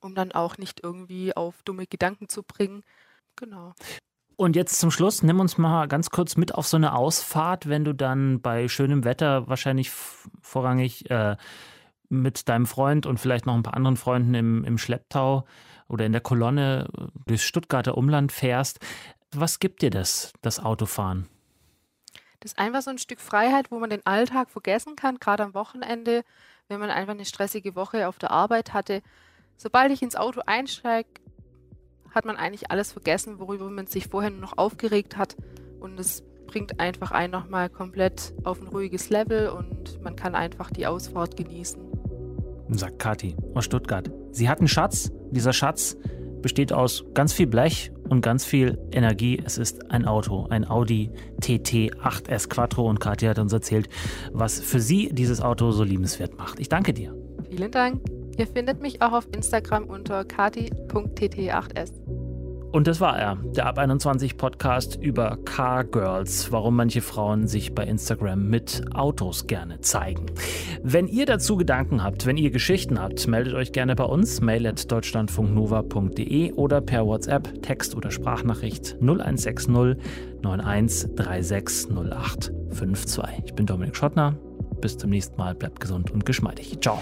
um 0.02 0.16
dann 0.16 0.32
auch 0.32 0.58
nicht 0.58 0.84
irgendwie 0.84 1.36
auf 1.36 1.62
dumme 1.64 1.88
Gedanken 1.88 2.30
zu 2.30 2.44
bringen. 2.44 2.84
Genau. 3.36 3.74
Und 4.36 4.56
jetzt 4.56 4.80
zum 4.80 4.92
Schluss, 4.92 5.24
nimm 5.24 5.40
uns 5.40 5.58
mal 5.58 5.88
ganz 5.88 6.12
kurz 6.12 6.38
mit 6.38 6.54
auf 6.54 6.68
so 6.68 6.78
eine 6.78 6.96
Ausfahrt, 6.96 7.68
wenn 7.68 7.84
du 7.84 7.94
dann 7.94 8.40
bei 8.40 8.68
schönem 8.68 9.04
Wetter 9.04 9.48
wahrscheinlich 9.48 9.90
vorrangig 10.42 11.10
äh, 11.10 11.38
mit 12.10 12.48
deinem 12.48 12.68
Freund 12.68 13.08
und 13.08 13.20
vielleicht 13.20 13.48
noch 13.48 13.56
ein 13.56 13.64
paar 13.64 13.74
anderen 13.74 13.98
Freunden 13.98 14.36
im, 14.36 14.64
im 14.64 14.78
Schlepptau 14.78 15.46
oder 15.88 16.06
in 16.06 16.12
der 16.12 16.22
Kolonne 16.22 16.88
durchs 17.26 17.46
Stuttgarter 17.46 17.98
Umland 17.98 18.32
fährst. 18.32 18.80
Was 19.32 19.60
gibt 19.60 19.82
dir 19.82 19.90
das, 19.90 20.34
das 20.42 20.60
Autofahren? 20.60 21.28
Das 22.40 22.52
ist 22.52 22.60
einfach 22.60 22.84
so 22.84 22.92
ein 22.92 23.00
Stück 23.00 23.20
Freiheit, 23.20 23.72
wo 23.72 23.80
man 23.80 23.90
den 23.90 24.06
Alltag 24.06 24.52
vergessen 24.52 24.96
kann, 24.96 25.18
gerade 25.18 25.44
am 25.44 25.56
Wochenende, 25.56 26.24
wenn 26.68 26.80
man 26.80 26.92
einfach 26.92 27.14
eine 27.14 27.26
stressige 27.26 27.76
Woche 27.76 28.08
auf 28.08 28.20
der 28.20 28.30
Arbeit 28.30 28.74
hatte 28.74 29.02
Sobald 29.58 29.92
ich 29.92 30.04
ins 30.04 30.16
Auto 30.16 30.42
einsteige, 30.46 31.10
hat 32.12 32.26
man 32.26 32.38
eigentlich 32.38 32.70
alles 32.72 32.92
vergessen, 32.92 33.40
worüber 33.40 33.70
man 33.70 33.88
sich 33.88 34.08
vorher 34.08 34.30
nur 34.30 34.40
noch 34.40 34.58
aufgeregt 34.58 35.18
hat. 35.18 35.36
Und 35.80 36.00
es 36.00 36.24
bringt 36.46 36.80
einfach 36.80 37.12
einen 37.12 37.32
nochmal 37.32 37.70
komplett 37.70 38.34
auf 38.44 38.62
ein 38.62 38.68
ruhiges 38.68 39.10
Level 39.10 39.50
und 39.50 40.02
man 40.04 40.16
kann 40.16 40.36
einfach 40.36 40.70
die 40.70 40.86
Ausfahrt 40.86 41.36
genießen. 41.36 41.82
Sagt 42.70 43.00
Kathi 43.00 43.36
aus 43.56 43.66
Stuttgart. 43.66 44.12
Sie 44.32 44.48
hat 44.48 44.60
einen 44.60 44.68
Schatz. 44.68 45.12
Dieser 45.32 45.54
Schatz 45.54 45.98
besteht 46.42 46.72
aus 46.72 47.04
ganz 47.14 47.34
viel 47.34 47.48
Blech 47.48 47.92
und 48.10 48.22
ganz 48.22 48.46
viel 48.46 48.78
Energie. 48.92 49.42
Es 49.44 49.58
ist 49.58 49.90
ein 49.90 50.06
Auto, 50.06 50.46
ein 50.50 50.70
Audi 50.70 51.10
TT 51.42 51.96
8S 51.96 52.48
Quattro 52.50 52.88
und 52.88 53.00
Kathi 53.00 53.26
hat 53.26 53.40
uns 53.40 53.54
erzählt, 53.54 53.90
was 54.34 54.60
für 54.60 54.80
sie 54.80 55.10
dieses 55.12 55.42
Auto 55.42 55.72
so 55.72 55.84
liebenswert 55.84 56.38
macht. 56.38 56.60
Ich 56.60 56.70
danke 56.70 56.94
dir. 56.94 57.16
Vielen 57.50 57.72
Dank. 57.72 58.02
Ihr 58.38 58.48
findet 58.48 58.82
mich 58.82 59.02
auch 59.02 59.14
auf 59.14 59.28
Instagram 59.34 59.86
unter 59.86 60.24
kati.tt8s. 60.24 61.92
Und 62.72 62.86
das 62.86 63.02
war 63.02 63.18
er, 63.18 63.38
der 63.56 63.66
Ab 63.66 63.80
21 63.80 64.38
Podcast 64.38 65.00
über 65.02 65.40
Car 65.46 65.84
Girls, 65.86 66.52
warum 66.52 66.76
manche 66.76 67.02
Frauen 67.02 67.48
sich 67.48 67.74
bei 67.74 67.86
Instagram 67.86 68.48
mit 68.50 68.84
Autos 68.94 69.48
gerne 69.48 69.80
zeigen. 69.80 70.28
Wenn 70.84 71.08
ihr 71.08 71.26
dazu 71.26 71.58
Gedanken 71.58 72.04
habt, 72.04 72.28
wenn 72.28 72.38
ihr 72.38 72.52
Geschichten 72.52 73.02
habt, 73.02 73.28
meldet 73.28 73.56
euch 73.56 73.72
gerne 73.72 73.96
bei 73.96 74.04
uns, 74.04 74.42
mail 74.42 74.68
at 74.68 74.92
deutschlandfunknova.de 74.92 76.54
oder 76.54 76.82
per 76.82 77.08
WhatsApp, 77.08 77.64
Text 77.64 77.96
oder 77.96 78.12
Sprachnachricht 78.12 78.98
0160 79.02 79.98
91360852. 80.44 83.24
Ich 83.46 83.56
bin 83.56 83.66
Dominik 83.66 83.96
Schottner. 83.96 84.36
Bis 84.82 84.98
zum 84.98 85.10
nächsten 85.10 85.38
Mal, 85.38 85.56
bleibt 85.56 85.80
gesund 85.80 86.12
und 86.12 86.26
geschmeidig. 86.26 86.78
Ciao. 86.82 87.02